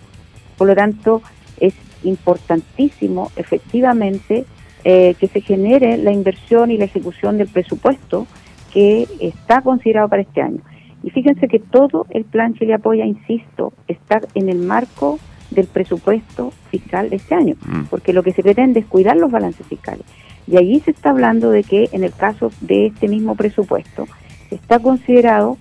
Por 0.57 0.67
lo 0.67 0.75
tanto, 0.75 1.21
es 1.59 1.73
importantísimo 2.03 3.31
efectivamente 3.35 4.45
eh, 4.83 5.15
que 5.19 5.27
se 5.27 5.41
genere 5.41 5.97
la 5.97 6.11
inversión 6.11 6.71
y 6.71 6.77
la 6.77 6.85
ejecución 6.85 7.37
del 7.37 7.47
presupuesto 7.47 8.27
que 8.73 9.07
está 9.19 9.61
considerado 9.61 10.09
para 10.09 10.23
este 10.23 10.41
año. 10.41 10.59
Y 11.03 11.09
fíjense 11.09 11.47
que 11.47 11.59
todo 11.59 12.05
el 12.09 12.25
plan 12.25 12.53
Chile 12.53 12.73
Apoya, 12.73 13.05
insisto, 13.05 13.73
está 13.87 14.21
en 14.35 14.49
el 14.49 14.59
marco 14.59 15.19
del 15.49 15.67
presupuesto 15.67 16.53
fiscal 16.69 17.09
de 17.09 17.17
este 17.17 17.35
año, 17.35 17.55
mm. 17.65 17.83
porque 17.89 18.13
lo 18.13 18.23
que 18.23 18.31
se 18.31 18.41
pretende 18.41 18.79
es 18.79 18.85
cuidar 18.85 19.17
los 19.17 19.31
balances 19.31 19.65
fiscales. 19.67 20.05
Y 20.47 20.57
allí 20.57 20.79
se 20.79 20.91
está 20.91 21.11
hablando 21.11 21.51
de 21.51 21.63
que 21.63 21.89
en 21.91 22.03
el 22.03 22.13
caso 22.13 22.51
de 22.61 22.87
este 22.87 23.07
mismo 23.07 23.35
presupuesto 23.35 24.07
está 24.49 24.79
considerado 24.79 25.57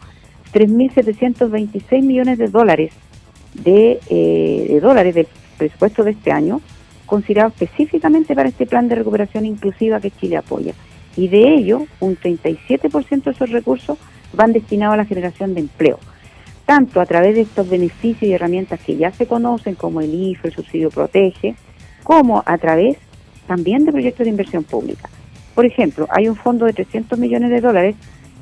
3.726 0.52 2.02
millones 2.02 2.38
de 2.38 2.48
dólares 2.48 2.92
de, 3.54 4.00
eh, 4.08 4.66
de, 4.68 4.80
dólares 4.80 5.14
del 5.14 5.26
presupuesto 5.58 6.04
de 6.04 6.12
este 6.12 6.32
año, 6.32 6.60
considerado 7.06 7.50
específicamente 7.50 8.34
para 8.34 8.48
este 8.48 8.66
plan 8.66 8.88
de 8.88 8.94
recuperación 8.94 9.44
inclusiva 9.44 10.00
que 10.00 10.10
Chile 10.10 10.36
apoya. 10.36 10.74
Y 11.16 11.28
de 11.28 11.54
ello, 11.54 11.86
un 11.98 12.16
37% 12.16 13.24
de 13.24 13.30
esos 13.32 13.50
recursos 13.50 13.98
van 14.32 14.52
destinados 14.52 14.94
a 14.94 14.98
la 14.98 15.04
generación 15.04 15.54
de 15.54 15.60
empleo, 15.60 15.98
tanto 16.66 17.00
a 17.00 17.06
través 17.06 17.34
de 17.34 17.42
estos 17.42 17.68
beneficios 17.68 18.22
y 18.22 18.32
herramientas 18.32 18.80
que 18.80 18.96
ya 18.96 19.10
se 19.10 19.26
conocen, 19.26 19.74
como 19.74 20.00
el 20.00 20.14
IFE, 20.14 20.48
el 20.48 20.54
subsidio 20.54 20.90
protege, 20.90 21.56
como 22.04 22.42
a 22.46 22.58
través 22.58 22.96
también 23.46 23.84
de 23.84 23.92
proyectos 23.92 24.24
de 24.24 24.30
inversión 24.30 24.64
pública. 24.64 25.08
Por 25.54 25.66
ejemplo, 25.66 26.06
hay 26.10 26.28
un 26.28 26.36
fondo 26.36 26.66
de 26.66 26.72
300 26.72 27.18
millones 27.18 27.50
de 27.50 27.60
dólares 27.60 27.96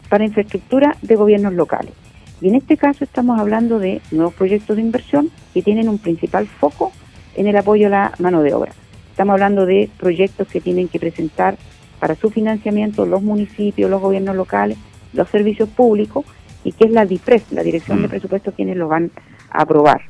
para 0.08 0.24
infraestructura 0.24 0.96
de 1.02 1.16
gobiernos 1.16 1.54
locales. 1.54 1.92
Y 2.40 2.48
en 2.48 2.54
este 2.54 2.76
caso 2.76 3.04
estamos 3.04 3.40
hablando 3.40 3.78
de 3.78 4.00
nuevos 4.10 4.34
proyectos 4.34 4.76
de 4.76 4.82
inversión 4.82 5.30
que 5.52 5.62
tienen 5.62 5.88
un 5.88 5.98
principal 5.98 6.46
foco 6.46 6.92
en 7.34 7.46
el 7.46 7.56
apoyo 7.56 7.88
a 7.88 7.90
la 7.90 8.12
mano 8.18 8.42
de 8.42 8.54
obra. 8.54 8.72
Estamos 9.10 9.32
hablando 9.32 9.66
de 9.66 9.90
proyectos 9.98 10.46
que 10.46 10.60
tienen 10.60 10.88
que 10.88 11.00
presentar 11.00 11.56
para 11.98 12.14
su 12.14 12.30
financiamiento 12.30 13.06
los 13.06 13.22
municipios, 13.22 13.90
los 13.90 14.00
gobiernos 14.00 14.36
locales, 14.36 14.78
los 15.12 15.28
servicios 15.28 15.68
públicos 15.68 16.24
y 16.64 16.72
que 16.72 16.86
es 16.86 16.90
la 16.90 17.06
DIPRES, 17.06 17.52
la 17.52 17.62
Dirección 17.62 18.00
de 18.02 18.08
mm. 18.08 18.10
Presupuestos, 18.10 18.54
quienes 18.54 18.76
lo 18.76 18.88
van 18.88 19.10
aprobar. 19.50 20.02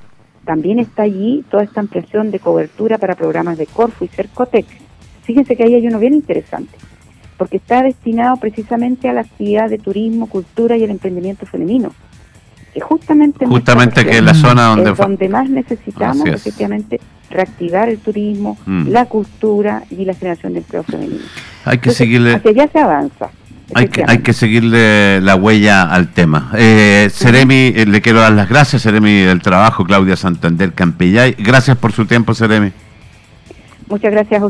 También 0.45 0.79
está 0.79 1.03
allí 1.03 1.45
toda 1.51 1.63
esta 1.63 1.81
ampliación 1.81 2.31
de 2.31 2.39
cobertura 2.39 2.99
para 2.99 3.15
programas 3.15 3.59
de 3.59 3.67
Corfu 3.67 4.05
y 4.05 4.09
Cercotec. 4.09 4.67
Fíjense 5.23 5.57
que 5.57 5.63
ahí 5.63 5.75
hay 5.75 5.87
uno 5.87 5.99
bien 5.99 6.15
interesante, 6.15 6.77
porque 7.37 7.59
está 7.59 7.83
destinado 7.83 8.37
precisamente 8.39 9.09
a 9.09 9.13
la 9.13 9.21
actividad 9.21 9.69
de 9.69 9.79
turismo, 9.79 10.27
cultura 10.27 10.77
y 10.77 10.85
el 10.85 10.91
emprendimiento 10.91 11.45
femenino. 11.45 11.93
Que 12.73 12.81
justamente, 12.81 13.47
justamente 13.47 14.05
que 14.05 14.19
es 14.19 14.23
la 14.23 14.35
zona 14.35 14.69
donde, 14.69 14.91
es 14.91 14.97
donde 14.97 15.29
más 15.29 15.49
necesitamos 15.49 16.27
efectivamente 16.27 17.01
reactivar 17.31 17.89
el 17.89 17.99
turismo, 17.99 18.57
mm. 18.65 18.89
la 18.89 19.05
cultura 19.07 19.83
y 19.91 20.05
la 20.05 20.15
generación 20.15 20.55
de 20.55 20.61
empleo 20.61 20.83
femenino. 20.83 21.25
Hay 21.65 21.79
que 21.79 21.91
seguirle. 21.91 22.35
Hacia 22.35 22.51
allá 22.51 22.69
se 22.73 22.79
avanza. 22.79 23.31
Hay 23.75 23.89
que, 23.89 24.03
hay 24.07 24.19
que 24.19 24.33
seguirle 24.33 25.21
la 25.21 25.37
huella 25.37 25.83
al 25.83 26.09
tema. 26.09 26.51
Eh, 26.57 27.11
Seremi, 27.13 27.73
eh, 27.77 27.85
le 27.87 28.01
quiero 28.01 28.21
dar 28.21 28.33
las 28.33 28.49
gracias, 28.49 28.83
Seremi 28.83 29.21
del 29.21 29.43
trabajo, 29.43 29.85
Claudia 29.85 30.17
Santander 30.17 30.73
Campillay. 30.73 31.35
Gracias 31.39 31.77
por 31.77 31.93
su 31.93 32.07
tiempo, 32.07 32.35
Seremi. 32.35 32.73
Muchas 33.89 34.13
gracias 34.13 34.43
a 34.43 34.47